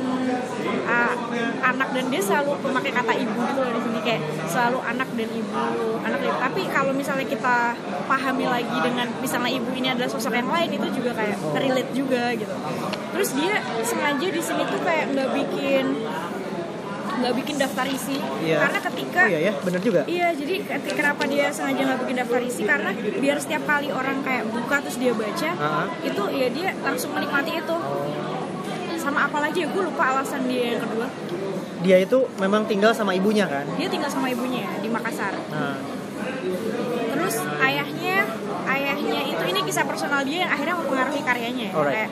uh, 0.86 1.16
anak 1.62 1.90
dan 1.94 2.06
dia 2.14 2.22
selalu 2.22 2.58
memakai 2.70 2.92
kata 2.94 3.14
ibu 3.18 3.40
gitu 3.50 3.60
loh 3.62 3.72
di 3.74 3.82
sini 3.82 4.00
kayak 4.06 4.22
selalu 4.46 4.80
anak 4.86 5.10
dan 5.18 5.30
ibu 5.30 5.64
anak 6.02 6.20
dan 6.22 6.34
tapi 6.42 6.62
kalau 6.70 6.94
misalnya 6.94 7.26
kita 7.26 7.74
pahami 8.06 8.46
lagi 8.46 8.78
dengan 8.82 9.08
misalnya 9.22 9.52
ibu 9.54 9.70
ini 9.74 9.88
adalah 9.94 10.10
sosok 10.10 10.34
yang 10.36 10.50
lain 10.50 10.70
itu 10.76 10.88
juga 11.02 11.12
kayak 11.18 11.38
relate 11.58 11.92
juga 11.94 12.24
gitu. 12.38 12.56
Terus 13.12 13.30
dia 13.38 13.56
sengaja 13.82 14.28
di 14.28 14.42
sini 14.42 14.64
tuh 14.68 14.82
kayak 14.86 15.14
nggak 15.14 15.30
bikin 15.34 15.86
nggak 17.22 17.34
bikin 17.38 17.56
daftar 17.56 17.86
isi 17.86 18.18
Iya. 18.42 18.58
karena 18.60 18.80
ketika 18.82 19.22
Oh 19.22 19.30
iya 19.30 19.40
ya, 19.44 19.54
bener 19.56 19.80
juga. 19.80 20.02
Iya, 20.04 20.28
jadi 20.34 20.56
kenapa 20.92 21.24
dia 21.26 21.46
sengaja 21.50 21.82
nggak 21.84 22.00
bikin 22.02 22.18
daftar 22.18 22.42
isi 22.42 22.62
karena 22.64 22.90
biar 22.92 23.38
setiap 23.38 23.64
kali 23.64 23.88
orang 23.90 24.18
kayak 24.22 24.44
buka 24.48 24.76
terus 24.82 24.98
dia 24.98 25.14
baca, 25.14 25.50
Ah. 25.56 25.86
itu 26.02 26.24
ya 26.32 26.48
dia 26.50 26.70
langsung 26.80 27.14
menikmati 27.14 27.52
itu. 27.56 27.78
Sama 28.98 29.26
apa 29.26 29.38
lagi 29.40 29.62
ya, 29.62 29.68
gue 29.68 29.84
lupa 29.84 30.04
alasan 30.12 30.46
dia 30.46 30.74
yang 30.74 30.82
kedua. 30.82 31.08
Dia 31.82 31.98
itu 31.98 32.18
memang 32.38 32.66
tinggal 32.66 32.94
sama 32.94 33.12
ibunya 33.12 33.46
kan. 33.46 33.66
Dia 33.74 33.88
tinggal 33.88 34.06
sama 34.08 34.28
ibunya 34.28 34.66
di 34.78 34.88
Makassar. 34.88 35.34
Nah, 35.48 35.78
Terus 37.12 37.36
ayahnya, 37.60 38.26
ayahnya 38.68 39.22
itu 39.24 39.44
ini 39.44 39.60
kisah 39.62 39.86
personal 39.86 40.22
dia 40.22 40.46
yang 40.46 40.52
akhirnya 40.52 40.76
mempengaruhi 40.76 41.22
karyanya. 41.22 41.68
ya. 41.68 41.74
Alright. 41.74 41.96
Kayak 41.98 42.10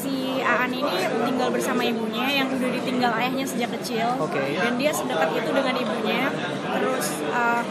si 0.00 0.40
Aan 0.40 0.72
ini 0.72 0.96
tinggal 1.28 1.52
bersama 1.52 1.84
ibunya 1.84 2.42
yang 2.42 2.48
udah 2.48 2.70
ditinggal 2.72 3.12
ayahnya 3.20 3.44
sejak 3.44 3.70
kecil. 3.80 4.16
Oke. 4.16 4.40
dan 4.56 4.80
dia 4.80 4.92
sedekat 4.96 5.28
itu 5.36 5.50
dengan 5.52 5.74
ibunya. 5.76 6.32
Terus 6.80 7.06
uh, 7.28 7.62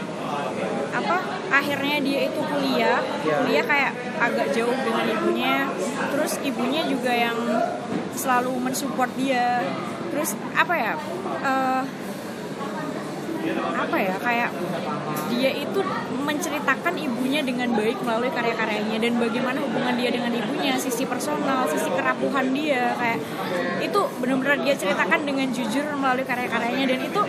apa 0.90 1.16
akhirnya 1.50 1.96
dia 2.02 2.20
itu 2.30 2.40
kuliah. 2.40 3.02
Ya. 3.26 3.34
kuliah 3.42 3.64
kayak 3.66 3.92
agak 4.22 4.46
jauh 4.54 4.78
dengan 4.78 5.06
ibunya. 5.10 5.56
Terus 6.14 6.32
ibunya 6.46 6.82
juga 6.86 7.12
yang 7.12 7.38
selalu 8.14 8.52
mensupport 8.62 9.10
dia. 9.18 9.66
Terus 10.14 10.38
apa 10.54 10.74
ya 10.78 10.92
uh, 11.42 11.82
apa 13.74 13.96
ya 13.96 14.14
kayak 14.20 14.50
dia 15.32 15.50
itu 15.56 15.80
menceritakan 16.22 16.94
ibunya 17.00 17.40
dengan 17.40 17.72
baik 17.74 17.98
melalui 18.04 18.30
karya-karyanya 18.30 18.98
dan 19.00 19.12
bagaimana 19.18 19.58
hubungan 19.64 19.94
dia 19.96 20.10
dengan 20.12 20.32
ibunya 20.32 20.76
sisi 20.76 21.04
personal 21.08 21.66
sisi 21.66 21.90
kerapuhan 21.90 22.52
dia 22.52 22.94
kayak 22.96 23.18
itu 23.80 24.00
benar-benar 24.20 24.60
dia 24.62 24.74
ceritakan 24.76 25.20
dengan 25.24 25.48
jujur 25.50 25.84
melalui 25.96 26.24
karya-karyanya 26.28 26.86
dan 26.86 27.00
itu 27.00 27.22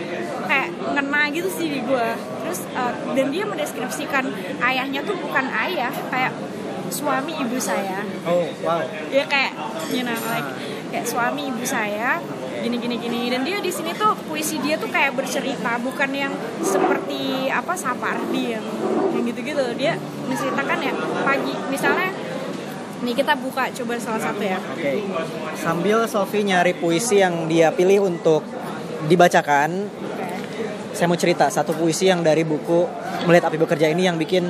kayak 0.46 0.70
ngena 0.94 1.22
gitu 1.32 1.50
sih 1.50 1.68
di 1.72 1.80
gue 1.82 2.08
terus 2.46 2.60
uh, 2.76 2.94
dan 3.16 3.32
dia 3.32 3.44
mendeskripsikan 3.48 4.26
ayahnya 4.60 5.00
tuh 5.08 5.16
bukan 5.18 5.46
ayah 5.68 5.92
kayak 6.12 6.34
suami 6.92 7.34
ibu 7.40 7.56
saya 7.56 8.04
Oh, 8.28 8.46
wow. 8.62 8.84
ya 9.10 9.24
kayak 9.26 9.56
you 9.96 10.04
know 10.04 10.14
like 10.28 10.46
kayak 10.92 11.08
suami 11.08 11.48
ibu 11.48 11.64
saya 11.64 12.20
gini 12.62 12.78
gini 12.78 12.96
gini 13.02 13.22
dan 13.34 13.42
dia 13.42 13.58
di 13.58 13.74
sini 13.74 13.92
tuh 13.98 14.14
puisi 14.30 14.62
dia 14.62 14.78
tuh 14.78 14.88
kayak 14.88 15.18
bercerita 15.18 15.82
bukan 15.82 16.10
yang 16.14 16.34
seperti 16.62 17.50
apa 17.50 17.74
Sapardi 17.74 18.54
yang 18.54 18.66
yang 19.18 19.24
gitu 19.26 19.42
gitu 19.42 19.66
dia 19.76 19.98
menceritakan 20.30 20.78
ya 20.80 20.94
pagi 21.26 21.56
misalnya 21.74 22.14
nih 23.02 23.18
kita 23.18 23.34
buka 23.34 23.74
coba 23.74 23.98
salah 23.98 24.22
satu 24.22 24.42
ya 24.46 24.62
Oke. 24.62 25.02
Sambil 25.58 26.06
Sofi 26.06 26.46
nyari 26.46 26.78
puisi 26.78 27.18
yang 27.18 27.50
dia 27.50 27.74
pilih 27.74 28.06
untuk 28.06 28.46
dibacakan, 29.10 29.90
saya 30.94 31.10
mau 31.10 31.18
cerita 31.18 31.50
satu 31.50 31.74
puisi 31.74 32.14
yang 32.14 32.22
dari 32.22 32.46
buku 32.46 32.86
Melihat 33.26 33.50
Api 33.50 33.58
Bekerja 33.58 33.90
ini 33.90 34.06
yang 34.06 34.22
bikin 34.22 34.46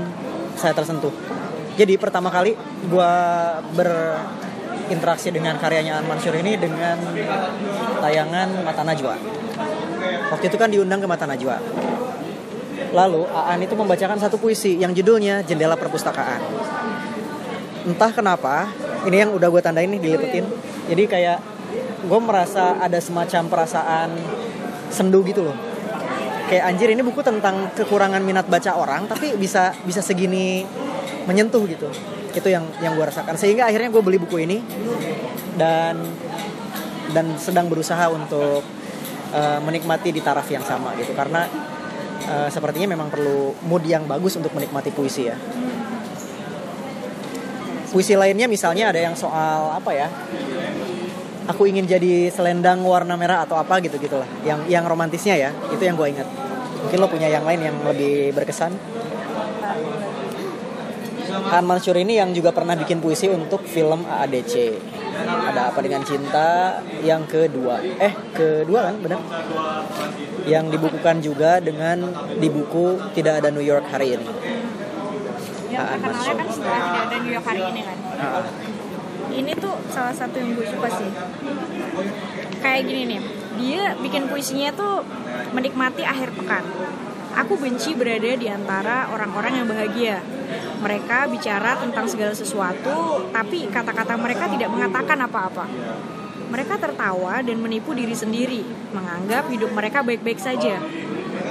saya 0.60 0.76
tersentuh. 0.76 1.12
Jadi 1.80 1.96
pertama 1.96 2.28
kali 2.28 2.56
gue 2.92 3.12
berinteraksi 4.86 5.30
dengan 5.30 5.58
karyanya 5.62 6.02
An 6.02 6.06
Mansur 6.10 6.34
ini 6.38 6.58
dengan 6.58 6.98
tayangan 8.02 8.66
Mata 8.66 8.84
Najwa. 8.86 9.16
Waktu 10.32 10.46
itu 10.48 10.58
kan 10.58 10.70
diundang 10.72 11.00
ke 11.04 11.08
Mata 11.08 11.30
Najwa. 11.30 11.58
Lalu 12.92 13.22
Aan 13.32 13.62
itu 13.64 13.74
membacakan 13.78 14.20
satu 14.20 14.36
puisi 14.36 14.76
yang 14.82 14.92
judulnya 14.92 15.46
Jendela 15.46 15.80
Perpustakaan. 15.80 16.42
Entah 17.88 18.12
kenapa, 18.14 18.70
ini 19.08 19.26
yang 19.26 19.32
udah 19.34 19.48
gue 19.48 19.62
tandain 19.64 19.90
nih 19.90 20.02
dilipetin. 20.02 20.46
Jadi 20.92 21.04
kayak 21.08 21.40
gue 22.04 22.20
merasa 22.20 22.78
ada 22.82 23.00
semacam 23.00 23.48
perasaan 23.48 24.10
sendu 24.92 25.24
gitu 25.24 25.46
loh. 25.46 25.58
Kayak 26.52 26.68
anjir 26.68 26.92
ini 26.92 27.00
buku 27.00 27.24
tentang 27.24 27.72
kekurangan 27.80 28.20
minat 28.20 28.44
baca 28.52 28.76
orang, 28.76 29.08
tapi 29.08 29.40
bisa 29.40 29.72
bisa 29.88 30.04
segini 30.04 30.68
menyentuh 31.24 31.64
gitu. 31.64 31.88
Itu 32.32 32.48
yang 32.48 32.66
yang 32.80 32.96
gue 32.96 33.06
rasakan. 33.06 33.36
Sehingga 33.36 33.68
akhirnya 33.68 33.92
gue 33.92 34.04
beli 34.04 34.18
buku 34.18 34.44
ini 34.48 34.58
dan 35.60 36.00
dan 37.12 37.36
sedang 37.36 37.68
berusaha 37.68 38.08
untuk 38.08 38.64
uh, 39.36 39.60
menikmati 39.64 40.16
di 40.16 40.24
taraf 40.24 40.48
yang 40.48 40.64
sama 40.64 40.96
gitu. 40.96 41.12
Karena 41.12 41.46
uh, 42.28 42.50
sepertinya 42.50 42.96
memang 42.96 43.12
perlu 43.12 43.56
mood 43.68 43.84
yang 43.84 44.08
bagus 44.08 44.40
untuk 44.40 44.56
menikmati 44.56 44.90
puisi 44.96 45.28
ya. 45.28 45.36
Puisi 47.92 48.16
lainnya 48.16 48.48
misalnya 48.48 48.96
ada 48.96 49.04
yang 49.04 49.16
soal 49.20 49.76
apa 49.76 49.92
ya? 49.92 50.08
Aku 51.52 51.68
ingin 51.68 51.84
jadi 51.84 52.32
selendang 52.32 52.80
warna 52.88 53.20
merah 53.20 53.44
atau 53.44 53.60
apa 53.60 53.84
gitu 53.84 54.00
gitulah. 54.00 54.28
Yang 54.48 54.72
yang 54.72 54.88
romantisnya 54.88 55.36
ya 55.36 55.52
itu 55.76 55.84
yang 55.84 56.00
gue 56.00 56.08
ingat. 56.08 56.28
Mungkin 56.82 56.98
lo 56.98 57.08
punya 57.12 57.28
yang 57.28 57.44
lain 57.44 57.60
yang 57.60 57.78
lebih 57.84 58.32
berkesan 58.32 58.72
Han 61.32 61.64
Mansur 61.64 61.96
ini 61.96 62.20
yang 62.20 62.36
juga 62.36 62.52
pernah 62.52 62.76
bikin 62.76 63.00
puisi 63.00 63.32
untuk 63.32 63.64
film 63.64 64.04
AADC 64.08 64.56
ada 65.22 65.70
apa 65.70 65.80
dengan 65.84 66.02
cinta 66.02 66.80
yang 67.04 67.24
kedua. 67.30 67.80
Eh 68.00 68.14
kedua 68.34 68.92
kan 68.92 68.96
benar? 69.00 69.20
Yang 70.48 70.66
dibukukan 70.78 71.16
juga 71.22 71.52
dengan 71.62 72.10
di 72.40 72.48
buku 72.50 72.98
tidak 73.14 73.44
ada 73.44 73.50
New 73.54 73.64
York 73.64 73.86
hari 73.92 74.18
ini. 74.18 74.28
Yang 75.72 75.86
terkenalnya 75.88 76.12
Mansur. 76.12 76.36
kan 76.36 76.48
setelah 76.52 76.80
tidak 76.82 77.04
ada 77.08 77.18
New 77.22 77.34
York 77.34 77.46
hari 77.46 77.62
ini 77.64 77.82
kan? 77.86 77.98
Ah, 78.20 78.44
ini 79.32 79.52
tuh 79.56 79.76
salah 79.94 80.16
satu 80.16 80.36
yang 80.42 80.52
gue 80.58 80.68
suka 80.68 80.90
sih. 80.90 81.10
Kayak 82.62 82.82
gini 82.86 83.04
nih 83.16 83.22
dia 83.62 83.94
bikin 84.00 84.26
puisinya 84.26 84.74
tuh 84.74 85.06
menikmati 85.54 86.02
akhir 86.02 86.34
pekan 86.34 86.64
aku 87.36 87.54
benci 87.60 87.96
berada 87.96 88.32
di 88.36 88.48
antara 88.48 89.12
orang-orang 89.12 89.64
yang 89.64 89.68
bahagia 89.68 90.20
mereka 90.82 91.30
bicara 91.30 91.78
tentang 91.80 92.06
segala 92.10 92.34
sesuatu 92.36 93.30
tapi 93.32 93.70
kata-kata 93.70 94.18
mereka 94.18 94.50
tidak 94.50 94.70
mengatakan 94.72 95.18
apa-apa 95.24 95.66
mereka 96.52 96.76
tertawa 96.76 97.40
dan 97.40 97.58
menipu 97.64 97.96
diri 97.96 98.14
sendiri 98.14 98.64
menganggap 98.92 99.48
hidup 99.48 99.72
mereka 99.72 100.04
baik-baik 100.04 100.42
saja 100.42 100.82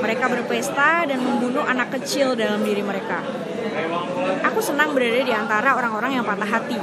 mereka 0.01 0.29
berpesta 0.29 1.05
dan 1.05 1.21
membunuh 1.21 1.65
anak 1.65 1.93
kecil 1.97 2.33
dalam 2.37 2.65
diri 2.65 2.81
mereka 2.81 3.21
Aku 4.51 4.59
senang 4.59 4.93
berada 4.97 5.21
di 5.23 5.33
antara 5.33 5.77
orang-orang 5.79 6.19
yang 6.19 6.25
patah 6.27 6.49
hati. 6.49 6.79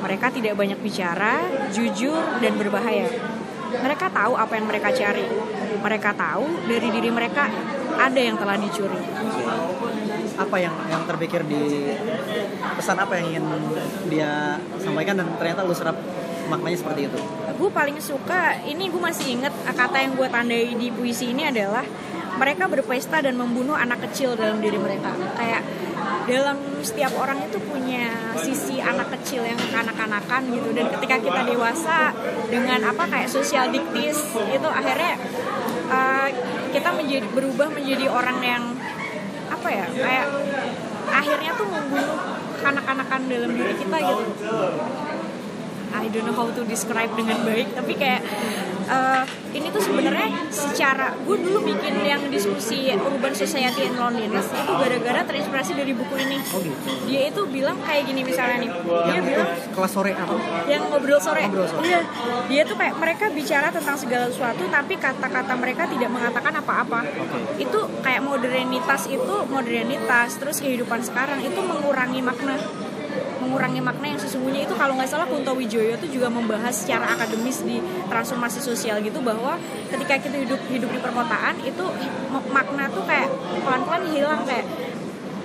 Mereka 0.00 0.32
tidak 0.32 0.54
banyak 0.56 0.78
bicara, 0.80 1.44
jujur, 1.74 2.40
dan 2.40 2.56
berbahaya. 2.56 3.08
Mereka 3.70 4.08
tahu 4.10 4.32
apa 4.38 4.52
yang 4.56 4.66
mereka 4.66 4.88
cari. 4.94 5.26
Mereka 5.80 6.10
tahu 6.14 6.44
dari 6.68 6.88
diri 6.92 7.10
mereka 7.10 7.48
ada 8.00 8.20
yang 8.20 8.36
telah 8.40 8.56
dicuri. 8.56 9.00
apa 10.40 10.56
yang 10.56 10.72
yang 10.88 11.04
terpikir 11.04 11.44
di 11.44 11.92
pesan 12.72 12.96
apa 12.96 13.12
yang 13.20 13.28
ingin 13.28 13.44
dia 14.08 14.56
sampaikan 14.80 15.20
dan 15.20 15.28
ternyata 15.36 15.68
lu 15.68 15.76
serap 15.76 15.92
maknanya 16.48 16.80
seperti 16.80 17.12
itu 17.12 17.20
Gue 17.60 17.68
paling 17.68 18.00
suka, 18.00 18.56
ini 18.64 18.88
gue 18.88 18.96
masih 18.96 19.36
inget 19.36 19.52
kata 19.52 20.00
yang 20.00 20.16
gue 20.16 20.24
tandai 20.32 20.72
di 20.80 20.88
puisi 20.88 21.36
ini 21.36 21.44
adalah 21.44 21.84
mereka 22.40 22.72
berpesta 22.72 23.20
dan 23.20 23.36
membunuh 23.36 23.76
anak 23.76 24.00
kecil 24.08 24.32
dalam 24.32 24.64
diri 24.64 24.80
mereka. 24.80 25.12
Kayak 25.36 25.60
dalam 26.24 26.56
setiap 26.80 27.12
orang 27.20 27.36
itu 27.44 27.60
punya 27.60 28.32
sisi 28.40 28.80
anak 28.80 29.12
kecil 29.20 29.44
yang 29.44 29.60
kanak-kanakan 29.60 30.48
gitu 30.48 30.72
dan 30.72 30.88
ketika 30.96 31.20
kita 31.20 31.40
dewasa 31.52 32.16
dengan 32.48 32.80
apa 32.80 33.04
kayak 33.04 33.28
sosial 33.28 33.68
diktis 33.68 34.16
itu 34.32 34.68
akhirnya 34.68 35.20
uh, 35.90 36.28
kita 36.70 36.90
menjadi 36.94 37.26
berubah 37.34 37.68
menjadi 37.74 38.06
orang 38.08 38.38
yang 38.40 38.64
apa 39.50 39.68
ya 39.68 39.86
kayak 39.90 40.26
akhirnya 41.10 41.52
tuh 41.58 41.66
membunuh 41.66 42.18
kanak-kanakan 42.62 43.20
dalam 43.26 43.50
diri 43.52 43.74
kita 43.74 43.96
gitu 43.98 44.24
I 45.94 46.06
don't 46.08 46.26
know 46.26 46.36
how 46.36 46.48
to 46.50 46.62
describe 46.66 47.10
dengan 47.18 47.42
baik 47.42 47.74
tapi 47.74 47.92
kayak 47.98 48.22
uh, 48.86 49.22
ini 49.50 49.68
tuh 49.74 49.82
sebenarnya 49.82 50.46
secara 50.50 51.14
gue 51.18 51.36
dulu 51.36 51.66
bikin 51.66 51.94
yang 52.06 52.22
diskusi 52.30 52.94
urban 52.94 53.34
society 53.34 53.90
and 53.90 53.98
loneliness 53.98 54.46
itu 54.50 54.72
gara-gara 54.72 55.20
terinspirasi 55.26 55.74
dari 55.74 55.92
buku 55.94 56.14
ini 56.22 56.38
oh 56.54 56.60
gitu 56.62 56.90
dia 57.10 57.20
itu 57.30 57.42
bilang 57.50 57.76
kayak 57.82 58.06
gini 58.06 58.22
misalnya 58.22 58.56
nih 58.62 58.70
dia 58.70 59.14
yang 59.18 59.26
bilang 59.26 59.48
kelas 59.74 59.92
sore 59.92 60.12
apa 60.14 60.34
yang 60.70 60.82
ngobrol 60.90 61.20
sore. 61.20 61.42
Ngobrol 61.46 61.68
sore. 61.68 61.84
Iya. 61.86 62.00
Dia 62.50 62.62
tuh 62.66 62.76
kayak 62.76 62.94
mereka 62.98 63.24
bicara 63.30 63.68
tentang 63.72 63.96
segala 63.96 64.26
sesuatu 64.28 64.62
tapi 64.68 64.94
kata-kata 64.98 65.52
mereka 65.56 65.82
tidak 65.88 66.10
mengatakan 66.10 66.52
apa-apa. 66.60 67.00
Itu 67.56 67.88
kayak 68.02 68.22
modernitas 68.24 69.06
itu 69.10 69.34
modernitas 69.48 70.36
terus 70.36 70.60
kehidupan 70.60 71.00
sekarang 71.04 71.40
itu 71.42 71.60
mengurangi 71.60 72.20
makna 72.20 72.56
mengurangi 73.40 73.80
makna 73.80 74.06
yang 74.12 74.20
sesungguhnya 74.20 74.68
itu 74.68 74.74
kalau 74.76 74.94
nggak 74.94 75.08
salah 75.08 75.26
Kunto 75.26 75.56
Wijoyo 75.56 75.96
itu 75.96 76.20
juga 76.20 76.28
membahas 76.28 76.76
secara 76.76 77.16
akademis 77.16 77.64
di 77.64 77.80
transformasi 78.06 78.60
sosial 78.60 79.00
gitu 79.00 79.18
bahwa 79.24 79.56
ketika 79.88 80.20
kita 80.20 80.36
hidup 80.44 80.60
hidup 80.68 80.90
di 80.92 81.00
perkotaan 81.00 81.56
itu 81.64 81.84
makna 82.52 82.86
tuh 82.92 83.04
kayak 83.08 83.32
pelan-pelan 83.64 84.04
hilang 84.12 84.40
kayak 84.44 84.68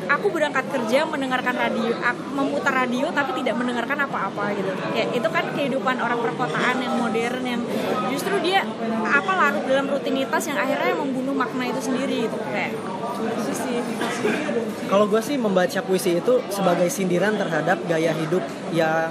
aku 0.05 0.27
berangkat 0.29 0.65
kerja 0.69 1.05
mendengarkan 1.07 1.55
radio 1.55 1.93
memutar 2.33 2.73
radio 2.85 3.09
tapi 3.09 3.41
tidak 3.41 3.55
mendengarkan 3.57 4.05
apa-apa 4.05 4.53
gitu 4.57 4.71
ya 4.93 5.05
itu 5.09 5.27
kan 5.29 5.45
kehidupan 5.53 5.97
orang 6.01 6.19
perkotaan 6.21 6.75
yang 6.81 6.93
modern 6.99 7.43
yang 7.45 7.61
justru 8.13 8.37
dia 8.41 8.61
apa 9.05 9.31
larut 9.33 9.63
dalam 9.65 9.87
rutinitas 9.89 10.43
yang 10.49 10.57
akhirnya 10.59 10.93
membunuh 10.97 11.35
makna 11.35 11.69
itu 11.69 11.81
sendiri 11.81 12.29
gitu 12.29 12.37
kayak 12.51 12.73
itu 13.15 13.53
sih 13.53 13.77
kalau 14.85 15.05
gue 15.09 15.21
sih 15.23 15.37
membaca 15.39 15.79
puisi 15.81 16.19
itu 16.19 16.33
sebagai 16.53 16.87
sindiran 16.91 17.33
terhadap 17.39 17.81
gaya 17.89 18.11
hidup 18.13 18.43
yang 18.75 19.09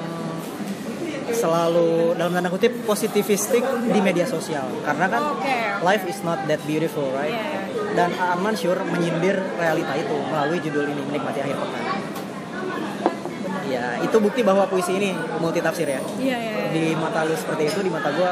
selalu 1.34 2.14
dalam 2.14 2.36
tanda 2.36 2.52
kutip 2.52 2.84
positivistik 2.84 3.64
di 3.90 4.00
media 4.04 4.28
sosial 4.28 4.68
karena 4.84 5.06
kan 5.08 5.22
Oke. 5.34 5.56
life 5.82 6.04
is 6.06 6.20
not 6.22 6.38
that 6.46 6.60
beautiful 6.68 7.08
right 7.16 7.32
Iya. 7.34 7.63
Dan 7.94 8.10
Aan 8.18 8.38
Mansur 8.42 8.74
menyindir 8.84 9.38
realita 9.54 9.94
itu 9.94 10.16
melalui 10.26 10.58
judul 10.58 10.84
ini 10.90 11.02
menikmati 11.06 11.38
akhir 11.46 11.56
pekan 11.56 11.82
ya 13.64 13.84
itu 14.02 14.16
bukti 14.20 14.40
bahwa 14.44 14.68
puisi 14.68 14.92
ini 14.98 15.10
multi 15.40 15.58
tafsir 15.64 15.88
ya 15.88 15.98
Iya, 16.20 16.36
iya, 16.36 16.36
iya. 16.36 16.66
di 16.70 16.82
mata 16.94 17.24
lu 17.24 17.32
seperti 17.34 17.70
itu 17.70 17.80
di 17.80 17.90
mata 17.90 18.12
gue 18.12 18.30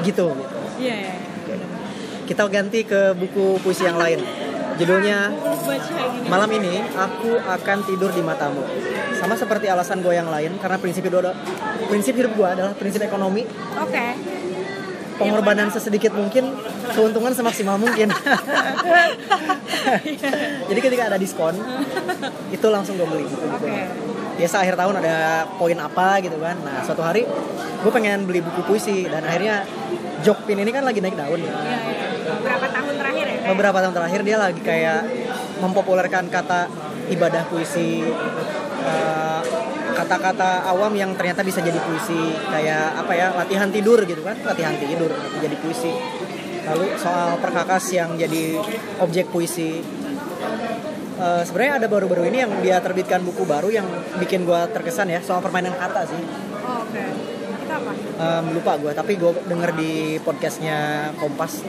begitu 0.00 0.24
gitu 0.32 0.58
Iya, 0.80 0.94
iya. 0.96 1.14
kita 2.24 2.42
ganti 2.48 2.82
ke 2.82 3.12
buku 3.14 3.60
puisi 3.60 3.84
yang 3.84 4.00
lain 4.00 4.18
judulnya 4.76 5.32
gini. 5.32 6.28
malam 6.28 6.50
ini 6.52 6.84
aku 6.92 7.40
akan 7.40 7.78
tidur 7.88 8.12
di 8.12 8.20
matamu 8.20 8.60
sama 9.16 9.32
seperti 9.32 9.72
alasan 9.72 10.04
gue 10.04 10.12
yang 10.12 10.28
lain 10.28 10.60
karena 10.60 10.76
prinsip 10.76 11.04
hidup 11.04 11.32
prinsip 11.88 12.12
hidup 12.12 12.32
gue 12.36 12.48
adalah 12.48 12.72
prinsip 12.76 13.00
ekonomi 13.00 13.48
Oke. 13.80 14.06
pengorbanan 15.16 15.72
sesedikit 15.72 16.12
mungkin 16.12 16.52
keuntungan 16.94 17.32
semaksimal 17.34 17.76
mungkin 17.80 18.08
jadi 20.70 20.80
ketika 20.80 21.02
ada 21.10 21.18
diskon 21.18 21.54
itu 22.52 22.66
langsung 22.70 23.00
gue 23.00 23.08
beli 23.08 23.24
buku-buku 23.26 23.66
Oke. 23.66 23.82
biasa 24.36 24.62
akhir 24.62 24.74
tahun 24.76 24.94
ada 25.00 25.16
poin 25.56 25.78
apa 25.80 26.20
gitu 26.22 26.36
kan 26.38 26.56
nah 26.62 26.84
suatu 26.84 27.02
hari 27.02 27.24
gue 27.82 27.92
pengen 27.92 28.26
beli 28.28 28.44
buku 28.44 28.60
puisi 28.66 29.06
dan 29.08 29.24
akhirnya 29.24 29.66
Jokpin 30.24 30.58
ini 30.58 30.72
kan 30.72 30.80
lagi 30.82 31.04
naik 31.04 31.12
daun 31.12 31.38
ya. 31.38 31.52
Beberapa 32.26 32.66
tahun 32.72 32.94
terakhir 32.98 33.26
ya? 33.28 33.36
kayak? 33.36 33.52
beberapa 33.52 33.78
tahun 33.84 33.94
terakhir 33.94 34.20
dia 34.24 34.36
lagi 34.40 34.60
kayak 34.64 35.00
mempopulerkan 35.60 36.24
kata 36.32 36.60
ibadah 37.12 37.46
puisi 37.46 38.02
eh, 38.82 39.40
kata-kata 39.96 40.68
awam 40.68 40.92
yang 40.92 41.16
ternyata 41.16 41.40
bisa 41.40 41.64
jadi 41.64 41.80
puisi 41.80 42.36
kayak 42.52 43.00
apa 43.00 43.12
ya 43.16 43.32
latihan 43.32 43.72
tidur 43.72 44.04
gitu 44.04 44.20
kan 44.20 44.36
latihan 44.44 44.76
tidur 44.76 45.08
jadi 45.40 45.56
puisi 45.56 45.88
lalu 46.66 46.86
soal 46.96 47.38
perkakas 47.38 47.84
yang 47.92 48.14
jadi 48.14 48.58
objek 48.98 49.28
puisi 49.28 49.82
Eh, 51.16 51.42
sebenarnya 51.42 51.80
ada 51.80 51.88
baru-baru 51.88 52.28
ini 52.28 52.38
yang 52.38 52.52
dia 52.60 52.76
terbitkan 52.76 53.24
buku 53.24 53.42
baru 53.42 53.72
yang 53.72 53.88
bikin 54.16 54.44
gua 54.44 54.68
terkesan 54.68 55.08
ya 55.08 55.16
soal 55.18 55.40
permainan 55.40 55.72
kata 55.72 56.04
sih 56.04 56.20
Oh, 56.60 56.84
Oke. 56.84 57.00
Apa? 57.66 57.90
Em, 58.36 58.44
lupa 58.52 58.76
gue 58.76 58.92
tapi 58.92 59.16
gue 59.16 59.32
denger 59.42 59.70
di 59.72 59.92
podcastnya 60.18 60.76
Kompas 61.14 61.64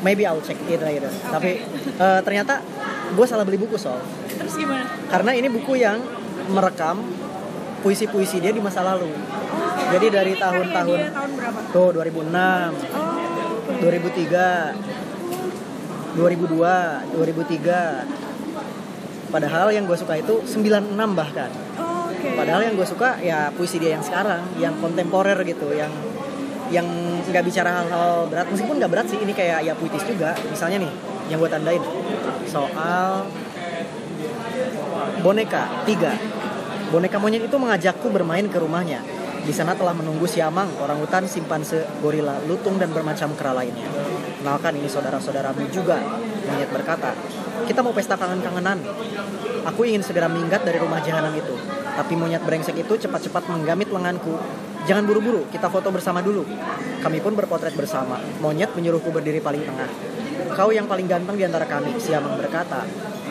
maybe 0.00 0.22
I'll 0.22 0.38
check 0.38 0.54
it 0.64 0.78
later 0.78 1.10
tapi 1.24 1.66
eh, 1.92 2.20
ternyata 2.20 2.62
gue 3.10 3.26
salah 3.26 3.42
beli 3.42 3.56
buku 3.56 3.74
soal 3.74 3.98
Terus 4.28 4.54
gimana? 4.54 4.86
karena 5.08 5.30
ini 5.32 5.48
buku 5.48 5.74
yang 5.74 5.98
merekam 6.46 7.02
puisi-puisi 7.80 8.38
dia 8.38 8.50
di 8.50 8.60
masa 8.60 8.82
lalu 8.82 9.10
Oh, 9.10 9.90
Jadi 9.90 10.06
dari 10.08 10.32
karya 10.32 10.42
tahun-tahun- 10.42 11.02
tahun 11.10 11.30
berapa? 11.34 11.58
tuh 11.70 11.88
2006 11.90 12.70
Oh, 12.92 13.13
2003 13.64 16.18
2002 16.18 17.16
2003 17.16 19.32
padahal 19.34 19.74
yang 19.74 19.82
gue 19.88 19.98
suka 19.98 20.14
itu 20.20 20.44
96 20.46 20.94
bahkan 21.16 21.50
oh. 21.80 22.04
Padahal 22.32 22.64
yang 22.64 22.74
gue 22.74 22.88
suka 22.88 23.20
ya 23.20 23.52
puisi 23.52 23.76
dia 23.76 24.00
yang 24.00 24.04
sekarang, 24.04 24.40
yang 24.56 24.72
kontemporer 24.80 25.36
gitu, 25.44 25.68
yang 25.76 25.92
yang 26.72 26.88
nggak 27.28 27.44
bicara 27.44 27.84
hal-hal 27.84 28.24
berat, 28.32 28.48
meskipun 28.48 28.80
nggak 28.80 28.90
berat 28.90 29.06
sih, 29.12 29.20
ini 29.20 29.36
kayak 29.36 29.68
ya 29.68 29.76
puitis 29.76 30.00
juga. 30.08 30.32
Misalnya 30.48 30.88
nih, 30.88 30.92
yang 31.28 31.36
gue 31.36 31.50
tandain 31.52 31.84
soal 32.48 33.28
boneka 35.20 35.84
tiga. 35.84 36.16
Boneka 36.88 37.20
monyet 37.20 37.44
itu 37.44 37.56
mengajakku 37.60 38.08
bermain 38.08 38.48
ke 38.48 38.56
rumahnya. 38.56 39.04
Di 39.44 39.52
sana 39.52 39.76
telah 39.76 39.92
menunggu 39.92 40.24
siamang, 40.24 40.72
orangutan, 40.80 41.28
simpanse, 41.28 41.84
gorila, 42.00 42.40
lutung 42.48 42.80
dan 42.80 42.88
bermacam 42.88 43.28
kera 43.36 43.52
lainnya. 43.52 43.84
Kenalkan 44.40 44.72
ini 44.80 44.88
saudara-saudaramu 44.88 45.68
juga. 45.68 46.00
Monyet 46.48 46.72
berkata, 46.72 47.12
kita 47.68 47.84
mau 47.84 47.92
pesta 47.92 48.16
kangen-kangenan. 48.16 48.80
Aku 49.68 49.84
ingin 49.84 50.00
segera 50.00 50.32
minggat 50.32 50.64
dari 50.64 50.80
rumah 50.80 51.04
jahanam 51.04 51.36
itu. 51.36 51.52
Tapi 51.92 52.16
monyet 52.16 52.40
brengsek 52.40 52.76
itu 52.80 52.96
cepat-cepat 52.96 53.44
menggamit 53.52 53.92
lenganku. 53.92 54.32
Jangan 54.88 55.04
buru-buru, 55.04 55.44
kita 55.52 55.68
foto 55.68 55.92
bersama 55.92 56.24
dulu. 56.24 56.48
Kami 57.04 57.20
pun 57.20 57.36
berpotret 57.36 57.76
bersama. 57.76 58.16
Monyet 58.40 58.72
menyuruhku 58.72 59.12
berdiri 59.12 59.44
paling 59.44 59.60
tengah. 59.60 59.88
Kau 60.56 60.72
yang 60.72 60.88
paling 60.88 61.04
ganteng 61.04 61.36
di 61.36 61.44
antara 61.44 61.68
kami, 61.68 62.00
Siamang 62.00 62.40
berkata. 62.40 62.84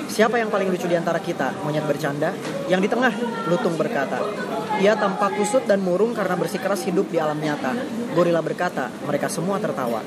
Siapa 0.08 0.40
yang 0.40 0.52
paling 0.52 0.70
lucu 0.70 0.86
di 0.86 0.98
antara 0.98 1.20
kita? 1.20 1.52
Monyet 1.64 1.86
bercanda. 1.88 2.36
Yang 2.68 2.88
di 2.88 2.90
tengah, 2.92 3.14
Lutung 3.48 3.76
berkata. 3.80 4.20
Ia 4.82 4.98
tampak 4.98 5.38
kusut 5.38 5.64
dan 5.70 5.80
murung 5.80 6.18
karena 6.18 6.34
bersikeras 6.34 6.84
hidup 6.84 7.08
di 7.10 7.22
alam 7.22 7.38
nyata. 7.38 7.72
Gorila 8.14 8.42
berkata, 8.44 8.90
mereka 9.06 9.30
semua 9.30 9.62
tertawa. 9.62 10.02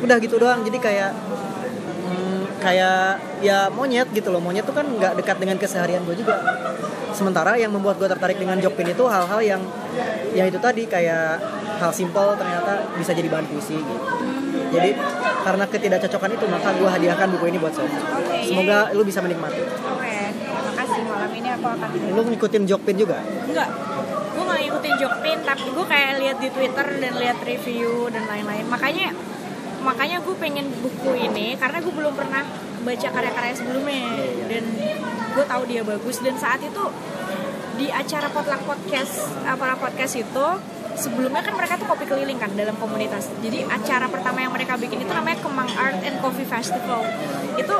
Udah 0.00 0.16
gitu 0.22 0.38
doang, 0.38 0.62
jadi 0.62 0.78
kayak 0.78 1.10
hmm, 1.12 2.40
kayak 2.62 3.18
ya 3.42 3.66
monyet 3.72 4.08
gitu 4.14 4.30
loh 4.30 4.38
monyet 4.38 4.62
tuh 4.62 4.74
kan 4.74 4.86
nggak 4.86 5.18
dekat 5.18 5.36
dengan 5.42 5.56
keseharian 5.58 6.02
gue 6.06 6.14
juga 6.14 6.38
sementara 7.10 7.58
yang 7.58 7.74
membuat 7.74 7.98
gue 7.98 8.08
tertarik 8.08 8.38
dengan 8.38 8.58
Jokpin 8.58 8.94
itu 8.94 9.04
hal-hal 9.06 9.40
yang 9.42 9.62
ya 10.32 10.46
itu 10.46 10.58
tadi 10.62 10.86
kayak 10.86 11.42
hal 11.82 11.90
simpel 11.90 12.38
ternyata 12.38 12.86
bisa 12.94 13.10
jadi 13.10 13.26
bahan 13.26 13.46
puisi 13.50 13.74
gitu 13.74 14.21
jadi 14.72 14.90
karena 15.42 15.64
ketidakcocokan 15.68 16.30
itu 16.32 16.44
maka 16.48 16.68
gue 16.72 16.88
hadiahkan 16.88 17.28
buku 17.36 17.44
ini 17.52 17.58
buat 17.60 17.74
Sof. 17.76 17.92
Semoga 18.46 18.88
lu 18.96 19.02
bisa 19.04 19.20
menikmati. 19.20 19.60
Oke, 19.60 20.16
makasih 20.40 21.02
malam 21.04 21.30
ini 21.36 21.48
aku 21.52 21.66
akan 21.68 21.88
lu 21.92 22.22
ngikutin 22.32 22.62
Jokpin 22.64 22.96
juga? 22.96 23.20
Enggak, 23.44 23.68
gue 24.32 24.42
gak 24.48 24.60
ngikutin 24.64 24.94
Jokpin 24.96 25.38
tapi 25.44 25.66
gue 25.68 25.86
kayak 25.86 26.10
lihat 26.24 26.36
di 26.40 26.48
Twitter 26.48 26.86
dan 26.98 27.12
lihat 27.20 27.38
review 27.44 28.08
dan 28.08 28.24
lain-lain. 28.24 28.64
Makanya 28.70 29.08
makanya 29.82 30.22
gue 30.22 30.34
pengen 30.38 30.66
buku 30.80 31.10
ini 31.18 31.58
karena 31.58 31.82
gue 31.82 31.92
belum 31.92 32.14
pernah 32.16 32.42
baca 32.82 33.08
karya-karya 33.12 33.54
sebelumnya. 33.54 34.08
Dan 34.48 34.64
gue 35.36 35.44
tahu 35.44 35.62
dia 35.68 35.82
bagus. 35.84 36.16
Dan 36.24 36.38
saat 36.40 36.64
itu 36.64 36.84
di 37.76 37.88
acara 37.90 38.28
potluck 38.30 38.62
podcast 38.62 39.26
para 39.42 39.74
podcast 39.74 40.14
itu 40.16 40.46
sebelumnya 40.96 41.42
kan 41.44 41.54
mereka 41.56 41.78
tuh 41.80 41.88
kopi 41.88 42.04
keliling 42.08 42.38
kan 42.38 42.52
dalam 42.52 42.76
komunitas. 42.76 43.28
Jadi 43.40 43.64
acara 43.66 44.06
pertama 44.08 44.42
yang 44.44 44.52
mereka 44.52 44.76
bikin 44.76 45.02
itu 45.02 45.12
namanya 45.12 45.38
Kemang 45.40 45.70
Art 45.76 46.00
and 46.04 46.18
Coffee 46.20 46.48
Festival. 46.48 47.04
Itu 47.56 47.76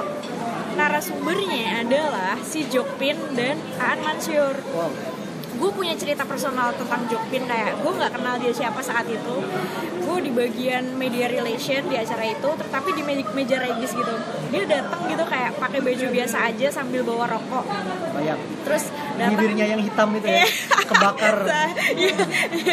narasumbernya 0.76 1.84
adalah 1.84 2.40
si 2.40 2.64
Jokpin 2.68 3.36
dan 3.36 3.60
Aan 3.80 4.00
Mansur. 4.00 4.56
Wow 4.72 4.92
gue 5.52 5.70
punya 5.72 5.94
cerita 5.94 6.24
personal 6.24 6.72
tentang 6.72 7.04
Jokpin 7.08 7.44
kayak 7.44 7.80
gue 7.84 7.92
nggak 7.92 8.12
kenal 8.16 8.34
dia 8.40 8.52
siapa 8.52 8.80
saat 8.80 9.04
itu. 9.08 9.36
Gue 10.02 10.18
di 10.24 10.32
bagian 10.32 10.96
media 10.96 11.28
relation 11.28 11.84
di 11.88 11.96
acara 11.96 12.24
itu 12.24 12.48
tetapi 12.48 12.90
di 12.96 13.02
meja, 13.04 13.24
meja 13.36 13.56
regis 13.60 13.92
gitu. 13.92 14.14
Dia 14.48 14.62
datang 14.64 15.04
gitu 15.08 15.24
kayak 15.28 15.56
pakai 15.60 15.80
baju 15.84 16.06
biasa 16.12 16.36
aja 16.48 16.68
sambil 16.72 17.00
bawa 17.04 17.24
rokok. 17.36 17.64
Bayang 18.16 18.40
terus 18.62 18.84
datang 19.18 19.36
bibirnya 19.36 19.66
yang 19.76 19.80
hitam 19.82 20.08
itu 20.16 20.26
ya? 20.26 20.44
Kebakar. 20.92 21.36
Iya. 21.92 22.14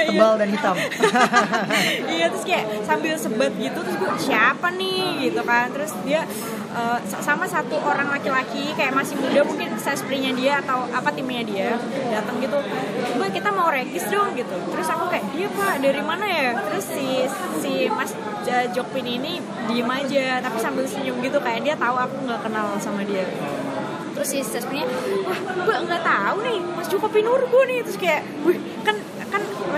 tebal 0.10 0.34
dan 0.39 0.50
hitam. 0.52 0.76
Iya 2.10 2.26
terus 2.34 2.44
kayak 2.44 2.65
sambil 2.84 3.15
sebat 3.15 3.54
gitu 3.56 3.80
terus 3.80 3.98
gue 4.00 4.10
siapa 4.20 4.68
nih? 4.76 5.30
Gitu 5.30 5.42
kan. 5.44 5.72
Terus 5.72 5.92
dia 6.04 6.24
sa- 7.04 7.24
sama 7.24 7.46
satu 7.46 7.76
orang 7.80 8.10
laki-laki 8.10 8.72
kayak 8.74 8.92
masih 8.92 9.15
muda 9.15 9.42
mungkin 9.42 9.74
sesprinya 9.76 10.32
dia 10.32 10.60
atau 10.60 10.86
apa 10.89 11.10
timnya 11.10 11.44
dia 11.44 11.70
datang 12.10 12.39
gitu 12.39 12.58
mbak 13.15 13.30
kita 13.32 13.50
mau 13.50 13.68
regis 13.70 14.06
dong 14.08 14.32
gitu. 14.34 14.56
Terus 14.70 14.88
aku 14.88 15.08
kayak 15.08 15.26
iya 15.34 15.48
pak 15.50 15.76
dari 15.80 16.02
mana 16.02 16.26
ya? 16.26 16.50
Terus 16.62 16.86
si 16.88 17.08
si 17.60 17.72
mas 17.89 18.12
J- 18.42 18.72
Jokpin 18.72 19.04
ini 19.04 19.38
diem 19.65 19.86
aja 19.86 20.39
tapi 20.39 20.58
sambil 20.58 20.84
senyum 20.84 21.20
gitu 21.20 21.38
kayak 21.38 21.62
dia 21.62 21.76
tahu 21.76 21.96
aku 21.96 22.15
nggak 22.24 22.42
kenal 22.42 22.68
sama 22.78 23.04
dia. 23.04 23.24
Terus 24.10 24.28
si 24.28 24.39
sesprinya 24.42 24.88
wah 25.24 25.39
mbak 25.63 25.80
nggak 25.86 26.04
tahu 26.04 26.38
nih 26.44 26.58
mas 26.74 26.88
Joko 26.88 27.08
Pinurbo 27.08 27.60
nih 27.63 27.80
terus 27.82 27.96
kayak 27.96 28.24
wih 28.44 28.60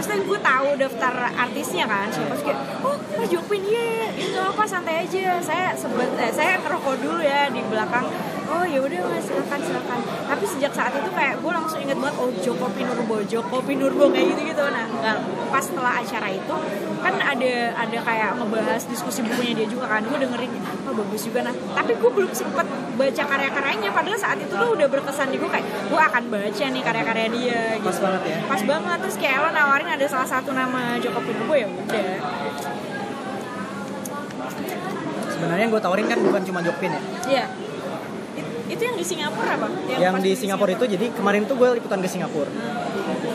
maksudnya 0.01 0.25
gue 0.25 0.39
tahu 0.41 0.69
daftar 0.81 1.13
artisnya 1.29 1.85
kan. 1.85 2.09
Siapa 2.09 2.33
kayak 2.41 2.57
oh 2.81 2.97
mas 3.13 3.29
iya 3.29 3.85
ini 4.17 4.33
nggak 4.33 4.49
apa 4.49 4.63
santai 4.65 5.05
aja. 5.05 5.37
Saya 5.45 5.77
sebet 5.77 6.09
eh, 6.17 6.33
saya 6.33 6.57
ngerokok 6.57 6.95
dulu 7.05 7.21
ya 7.21 7.45
di 7.53 7.61
belakang. 7.69 8.09
Oh 8.49 8.65
ya 8.65 8.81
udah 8.81 8.97
mas 9.13 9.29
silakan 9.29 9.61
silakan. 9.61 9.99
Tapi 10.25 10.45
sejak 10.49 10.73
saat 10.73 10.97
itu 10.97 11.05
kayak 11.13 11.37
gue 11.37 11.51
langsung 11.53 11.77
inget 11.85 12.01
banget 12.01 12.17
oh 12.17 12.33
Joko 12.41 12.65
Pinurbo 12.73 13.15
Joko 13.29 13.57
Pinurbo 13.61 14.09
kayak 14.09 14.25
gitu 14.33 14.41
gitu 14.57 14.63
nah 14.73 14.89
nggak 14.89 15.17
pas 15.53 15.61
setelah 15.61 15.93
acara 16.01 16.27
itu 16.33 16.55
kan 17.01 17.13
ada 17.21 17.53
ada 17.77 17.97
kayak 18.01 18.29
ngebahas 18.41 18.81
diskusi 18.89 19.21
bukunya 19.21 19.53
dia 19.53 19.67
juga 19.69 19.85
kan. 19.85 20.01
Gue 20.01 20.17
dengerin 20.17 20.49
oh 20.89 20.93
bagus 20.97 21.29
juga. 21.29 21.45
Nah 21.45 21.53
tapi 21.77 21.93
gue 21.93 22.09
belum 22.09 22.33
sempet 22.33 22.65
baca 22.97 23.23
karya-karyanya 23.23 23.89
padahal 23.91 24.19
saat 24.19 24.37
itu 24.39 24.51
tuh 24.51 24.69
udah 24.75 24.87
berkesan 24.91 25.31
di 25.31 25.37
gue 25.39 25.49
kayak 25.49 25.65
gue 25.87 26.01
akan 26.01 26.23
baca 26.27 26.65
nih 26.67 26.81
karya-karya 26.83 27.27
dia 27.31 27.61
gitu. 27.79 27.87
Pas 27.87 27.99
banget 28.03 28.21
ya? 28.27 28.37
Pas 28.47 28.61
banget. 28.67 28.97
Terus 29.07 29.17
kayak 29.17 29.37
lo 29.41 29.49
nawarin 29.55 29.89
ada 29.89 30.05
salah 30.07 30.27
satu 30.27 30.49
nama 30.51 30.99
Joko 30.99 31.19
Pinurbo 31.23 31.53
ya 31.55 31.67
udah. 31.67 32.17
Sebenarnya 35.31 35.63
yang 35.65 35.73
gue 35.73 35.81
tawarin 35.81 36.07
kan 36.07 36.19
bukan 36.21 36.41
cuma 36.45 36.59
Jokpin 36.61 36.91
ya? 36.91 37.01
Iya. 37.27 37.45
It- 38.37 38.51
itu 38.71 38.81
yang 38.87 38.95
di 38.95 39.05
Singapura 39.05 39.51
apa 39.59 39.67
yang 39.99 40.13
pas 40.15 40.23
di 40.23 40.31
Singapura 40.31 40.71
itu 40.71 40.85
jadi 40.87 41.05
kemarin 41.11 41.43
tuh 41.43 41.55
gue 41.59 41.67
liputan 41.75 41.99
ke 41.99 42.07
Singapura. 42.07 42.51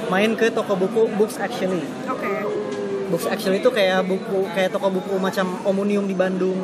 Main 0.06 0.38
ke 0.38 0.54
toko 0.54 0.78
buku 0.78 1.10
Books 1.18 1.36
Actually. 1.42 1.82
Oke. 2.06 2.30
Books 3.10 3.26
Actually 3.26 3.58
itu 3.58 3.70
kayak 3.74 4.06
buku 4.06 4.46
kayak 4.54 4.70
toko 4.70 4.88
buku 4.88 5.18
macam 5.18 5.58
Omnium 5.66 6.06
di 6.06 6.14
Bandung 6.14 6.56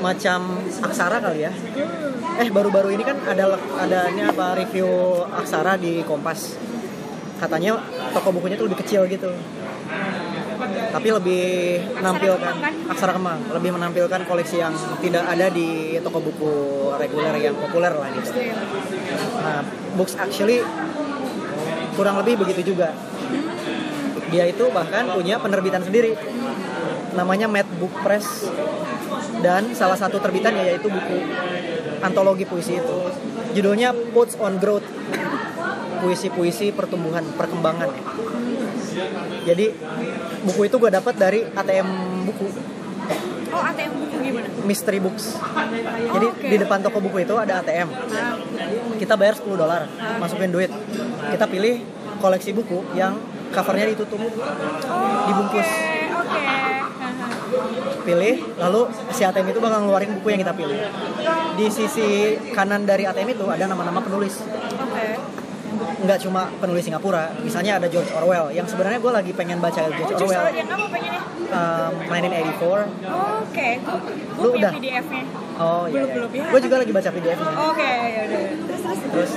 macam 0.00 0.64
aksara 0.80 1.20
kali 1.20 1.46
ya. 1.46 1.52
Eh 2.40 2.48
baru-baru 2.48 2.96
ini 2.96 3.04
kan 3.04 3.20
ada 3.28 3.56
adanya 3.76 4.32
apa 4.32 4.56
review 4.56 4.88
aksara 5.28 5.76
di 5.76 6.00
Kompas. 6.08 6.56
Katanya 7.40 7.80
toko 8.12 8.32
bukunya 8.36 8.56
tuh 8.56 8.68
lebih 8.68 8.80
kecil 8.84 9.04
gitu. 9.08 9.28
Tapi 10.90 11.08
lebih 11.08 11.44
menampilkan 12.02 12.54
kan? 12.58 12.74
aksara 12.90 13.14
kemang, 13.14 13.40
lebih 13.54 13.70
menampilkan 13.78 14.26
koleksi 14.26 14.58
yang 14.58 14.74
tidak 14.98 15.22
ada 15.22 15.46
di 15.48 15.96
toko 16.02 16.18
buku 16.18 16.52
reguler 16.98 17.34
yang 17.38 17.54
populer 17.54 17.94
lah 17.94 18.10
gitu. 18.12 18.30
Nah, 19.40 19.62
books 19.94 20.18
actually 20.18 20.60
kurang 21.94 22.18
lebih 22.22 22.42
begitu 22.42 22.74
juga. 22.74 22.92
Dia 24.30 24.46
itu 24.46 24.64
bahkan 24.70 25.10
punya 25.10 25.42
penerbitan 25.42 25.82
sendiri. 25.82 26.14
Namanya 27.18 27.50
Mad 27.50 27.66
Book 27.82 27.90
Press. 28.02 28.46
Dan 29.40 29.72
salah 29.72 29.96
satu 29.96 30.20
terbitannya 30.20 30.68
yaitu 30.68 30.88
buku 30.92 31.18
antologi 32.04 32.44
puisi 32.44 32.76
itu. 32.76 32.96
Judulnya 33.56 33.92
Quotes 34.12 34.36
on 34.40 34.60
Growth. 34.60 34.86
Puisi-puisi 36.00 36.72
pertumbuhan, 36.72 37.20
perkembangan. 37.36 37.92
Jadi 39.44 39.66
buku 40.48 40.60
itu 40.64 40.76
gue 40.80 40.90
dapat 40.92 41.14
dari 41.16 41.44
ATM 41.44 41.88
buku 42.24 42.48
Oh 43.50 43.62
ATM 43.66 43.92
buku 43.98 44.16
gimana? 44.22 44.46
Mystery 44.62 45.00
Books. 45.02 45.34
Jadi 46.14 46.26
oke. 46.30 46.46
di 46.46 46.56
depan 46.56 46.78
toko 46.86 47.02
buku 47.02 47.26
itu 47.26 47.34
ada 47.34 47.58
ATM. 47.62 47.90
Kita 49.02 49.18
bayar 49.18 49.34
10 49.34 49.58
dolar, 49.58 49.90
masukin 50.22 50.54
duit. 50.54 50.70
Kita 51.34 51.50
pilih 51.50 51.82
koleksi 52.22 52.54
buku 52.54 52.94
yang 52.94 53.18
covernya 53.50 53.90
ditutup, 53.90 54.22
dibungkus. 55.26 55.66
Oke, 55.66 55.82
oke. 55.82 55.99
Pilih, 58.06 58.56
lalu 58.56 58.80
si 59.12 59.22
ATM 59.26 59.52
itu 59.52 59.60
bakal 59.60 59.84
ngeluarin 59.86 60.10
buku 60.20 60.32
yang 60.32 60.40
kita 60.42 60.54
pilih. 60.54 60.78
Di 61.58 61.66
sisi 61.68 62.38
kanan 62.54 62.86
dari 62.88 63.04
ATM 63.04 63.34
itu 63.34 63.44
ada 63.50 63.64
nama-nama 63.66 64.00
penulis. 64.00 64.40
Oke. 65.80 66.04
Nggak 66.04 66.18
cuma 66.20 66.52
penulis 66.56 66.82
Singapura, 66.82 67.24
misalnya 67.40 67.72
ada 67.76 67.88
George 67.88 68.12
Orwell 68.12 68.52
yang 68.52 68.64
sebenarnya 68.64 68.98
gue 68.98 69.12
lagi 69.12 69.32
pengen 69.32 69.58
baca 69.58 69.80
George 69.86 70.12
Oh, 70.12 70.20
Orwell. 70.22 70.44
yang 70.52 70.68
apa 70.68 70.86
pengennya? 70.86 71.20
Um, 71.50 71.92
1984. 72.06 72.86
Oke, 73.40 73.68
gue 73.80 73.96
Lu 74.38 74.48
punya 74.50 74.60
udah? 74.60 74.72
PDF-nya. 74.72 75.22
Oh 75.56 75.84
iya. 75.84 75.92
Belum, 75.94 76.08
belum, 76.14 76.30
ya. 76.30 76.44
Gue 76.48 76.60
juga 76.62 76.76
lagi 76.78 76.92
baca 76.92 77.08
PDF-nya. 77.10 77.52
Oke, 77.66 77.90
ya 78.06 78.20
udah. 78.22 78.40
Terus 78.62 78.80
terus. 78.80 79.00
Terus 79.10 79.32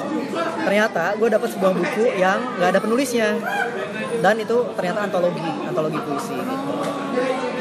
ternyata 0.59 1.03
gue 1.15 1.29
dapat 1.29 1.49
sebuah 1.49 1.71
buku 1.73 2.03
yang 2.15 2.39
nggak 2.57 2.69
ada 2.69 2.79
penulisnya 2.79 3.27
dan 4.19 4.35
itu 4.37 4.57
ternyata 4.73 4.99
antologi, 5.01 5.41
antologi 5.63 5.99
puisi. 5.99 6.35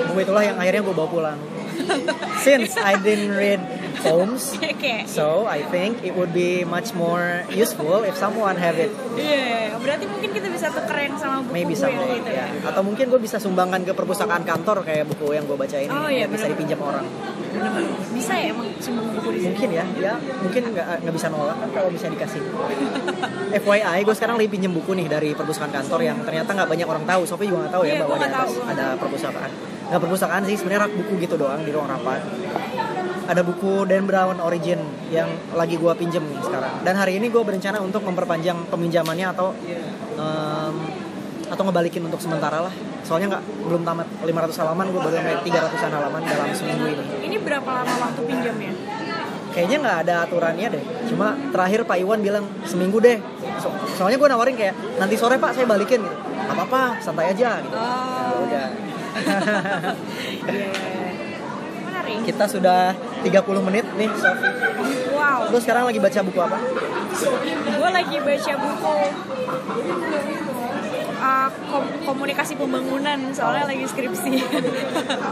Buku 0.04 0.18
itulah 0.20 0.42
yang 0.42 0.56
akhirnya 0.56 0.82
gue 0.82 0.94
bawa 0.94 1.08
pulang. 1.08 1.38
Since 2.44 2.76
I 2.76 2.94
didn't 2.96 3.32
read 3.32 3.58
poems, 4.02 4.42
Oke. 4.74 5.06
so 5.06 5.26
I 5.44 5.62
think 5.64 6.02
it 6.02 6.12
would 6.12 6.30
be 6.30 6.62
much 6.62 6.90
more 6.92 7.46
useful 7.48 8.02
if 8.02 8.14
someone 8.14 8.54
have 8.56 8.76
it. 8.76 8.90
Iya, 9.14 9.74
berarti 9.76 10.04
mungkin 10.04 10.30
kita 10.30 10.48
bisa 10.48 10.66
tukeran 10.68 11.14
sama 11.16 11.40
buku 11.40 11.52
Maybe 11.52 11.72
gue 11.72 11.80
someday. 11.80 12.18
gitu 12.18 12.30
ya. 12.30 12.46
ya. 12.48 12.66
Atau 12.66 12.82
mungkin 12.82 13.06
gue 13.06 13.18
bisa 13.18 13.36
sumbangkan 13.36 13.82
ke 13.82 13.92
perpustakaan 13.92 14.42
kantor 14.42 14.82
kayak 14.82 15.06
buku 15.06 15.32
yang 15.32 15.44
gue 15.44 15.54
baca 15.54 15.76
ini, 15.76 15.88
Oh, 15.88 16.06
iya, 16.06 16.26
yang 16.26 16.30
bisa 16.30 16.46
dipinjam 16.46 16.78
orang. 16.78 17.06
Bener-bener. 17.52 17.92
Bisa 18.10 18.32
ya 18.32 18.46
emang 18.50 18.68
sumbang 18.76 19.06
buku 19.12 19.28
di? 19.30 19.40
Mungkin 19.44 19.68
ya, 19.70 19.84
ya 19.96 20.12
mungkin 20.40 20.62
nggak 20.68 20.86
nggak 21.00 21.14
bisa 21.14 21.26
nolak 21.28 21.56
kan 21.56 21.68
kalau 21.70 21.88
bisa 21.88 22.06
dikasih. 22.08 22.42
FYI, 23.62 23.98
gue 24.02 24.14
sekarang 24.14 24.36
lagi 24.36 24.48
pinjem 24.48 24.72
buku 24.72 24.96
nih 24.96 25.06
dari 25.06 25.30
perpustakaan 25.32 25.70
kantor 25.74 26.00
yang 26.02 26.18
ternyata 26.22 26.50
nggak 26.50 26.68
banyak 26.68 26.88
orang 26.88 27.04
tahu. 27.04 27.22
Sofi 27.22 27.46
juga 27.46 27.68
nggak 27.68 27.74
tahu 27.74 27.82
ya 27.84 27.92
Iya, 27.92 28.00
bahwa 28.02 28.16
di 28.16 28.24
atas 28.24 28.40
tahu. 28.48 28.52
ada 28.66 28.86
perpustakaan. 28.96 29.50
Nggak 29.82 30.00
perpustakaan 30.00 30.42
sih, 30.42 30.56
sebenarnya 30.56 30.80
rak 30.82 30.92
buku 30.96 31.12
gitu 31.20 31.34
doang 31.36 31.60
di 31.60 31.70
ruang 31.70 31.84
rapat. 31.84 32.20
Ada 33.22 33.40
buku 33.40 33.86
Dan 33.86 34.04
Brown 34.04 34.38
Origin 34.38 34.82
yang 35.08 35.30
lagi 35.52 35.76
gue 35.76 35.92
pinjem 35.94 36.22
nih 36.22 36.40
sekarang. 36.42 36.82
Dan 36.82 36.94
hari 36.96 37.16
ini 37.16 37.28
gue 37.28 37.38
berencana 37.38 37.78
untuk 37.78 38.02
memperpanjang 38.02 38.66
peminjamannya 38.66 39.26
atau 39.30 39.54
em, 40.14 40.74
atau 41.46 41.62
ngebalikin 41.62 42.02
untuk 42.02 42.18
sementara 42.18 42.60
lah. 42.60 42.74
Soalnya 43.02 43.38
nggak 43.38 43.44
belum 43.66 43.82
tamat 43.82 44.06
500 44.22 44.58
halaman, 44.58 44.86
gue 44.88 45.00
baru 45.00 45.14
sampai 45.16 45.34
300-an 45.42 45.92
halaman 45.92 46.20
dalam 46.22 46.48
seminggu 46.50 46.86
ini. 46.88 47.04
Ini 47.22 47.36
berapa 47.38 47.70
lama 47.72 47.94
waktu 48.00 48.20
pinjamnya? 48.22 48.72
kayaknya 49.52 49.84
nggak 49.84 49.98
ada 50.08 50.14
aturannya 50.24 50.64
deh 50.72 50.80
cuma 51.12 51.36
terakhir 51.52 51.84
Pak 51.84 52.00
Iwan 52.00 52.24
bilang 52.24 52.48
seminggu 52.64 53.04
deh 53.04 53.20
So- 53.60 53.68
soalnya 54.00 54.16
gue 54.16 54.24
nawarin 54.24 54.56
kayak 54.56 54.72
nanti 54.96 55.12
sore 55.12 55.36
Pak 55.36 55.52
saya 55.52 55.68
balikin 55.68 56.00
gitu 56.00 56.16
apa 56.48 56.64
apa 56.64 56.80
santai 57.04 57.36
aja 57.36 57.60
gitu 57.60 57.76
Ya 57.76 57.84
Oh, 58.32 58.48
udah 58.48 58.66
iya. 60.48 60.72
Kita 62.20 62.44
sudah 62.44 62.92
30 63.20 63.32
menit 63.62 63.86
nih 63.94 64.10
Sofi 64.12 64.48
Wow. 65.12 65.48
lu 65.48 65.58
sekarang 65.58 65.84
lagi 65.84 65.98
baca 65.98 66.20
buku 66.20 66.38
apa 66.38 66.58
Gue 67.72 67.90
lagi 67.90 68.16
baca 68.18 68.52
buku 68.58 68.94
uh, 71.18 71.48
kom- 71.68 71.92
komunikasi 72.04 72.52
pembangunan 72.54 73.18
soalnya 73.30 73.64
lagi 73.68 73.84
skripsi. 73.84 74.32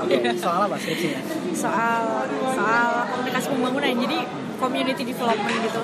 Iya. 0.06 0.30
soal 0.36 0.60
apa 0.64 0.76
skripsinya 0.76 1.20
soal 1.52 2.04
soal 2.48 2.88
komunikasi 3.10 3.46
pembangunan 3.50 3.88
jadi 3.98 4.18
community 4.60 5.02
development 5.08 5.56
gitu. 5.64 5.80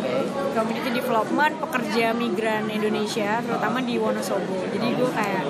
Community 0.52 0.90
development 0.92 1.52
pekerja 1.64 2.12
migran 2.12 2.68
Indonesia 2.68 3.40
terutama 3.40 3.80
di 3.80 3.96
Wonosobo. 3.96 4.68
Jadi 4.68 4.86
gue 4.92 5.10
kayak 5.10 5.42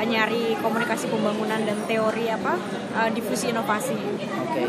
uh, 0.00 0.04
nyari 0.08 0.56
komunikasi 0.58 1.12
pembangunan 1.12 1.60
dan 1.60 1.76
teori 1.84 2.32
apa 2.32 2.56
uh, 2.96 3.08
difusi 3.12 3.52
inovasi. 3.52 3.94
Oke 4.40 4.64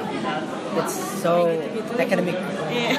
it's 0.72 0.96
so 1.20 1.48
Gitu-gitu. 1.52 1.92
academic. 2.00 2.36
Iya. 2.72 2.92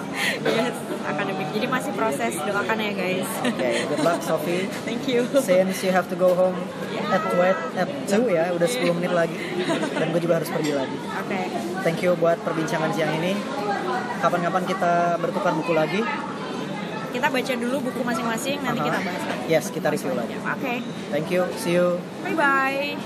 yes, 0.56 0.76
akademik 1.04 1.48
jadi 1.52 1.66
masih 1.68 1.92
proses 1.92 2.32
doakan 2.40 2.76
ya 2.80 2.92
guys. 2.92 3.28
Oke 3.44 3.68
good 3.88 4.02
luck 4.04 4.20
Sofi 4.20 4.68
thank 4.88 5.04
you. 5.08 5.24
Since 5.40 5.80
you 5.84 5.92
have 5.92 6.08
to 6.12 6.16
go 6.16 6.36
home 6.36 6.56
at 7.08 7.24
2 7.32 7.80
at 7.80 7.88
2 8.08 8.36
ya 8.36 8.52
udah 8.52 8.68
10 8.68 8.96
menit 9.00 9.12
lagi. 9.16 9.36
Dan 9.96 10.12
gue 10.12 10.20
juga 10.20 10.40
harus 10.40 10.52
pergi 10.52 10.72
lagi. 10.76 10.96
Oke 11.24 11.40
Thank 11.78 12.02
you 12.02 12.12
buat 12.18 12.36
perbincangan 12.42 12.90
siang 12.92 13.16
ini 13.22 13.32
kapan-kapan 14.18 14.62
kita 14.66 15.16
bertukar 15.22 15.54
buku 15.54 15.72
lagi. 15.72 16.02
Kita 17.08 17.32
baca 17.32 17.52
dulu 17.56 17.76
buku 17.88 18.00
masing-masing 18.04 18.60
nanti 18.60 18.84
kita 18.84 18.98
bahas 19.00 19.22
lagi. 19.24 19.44
Yes 19.48 19.72
kita 19.72 19.88
review 19.88 20.12
lagi. 20.12 20.36
Oke. 20.36 20.52
Okay. 20.60 20.78
thank 21.08 21.28
you. 21.32 21.48
See 21.56 21.74
you. 21.78 21.96
Bye 22.22 22.36
bye 22.36 22.98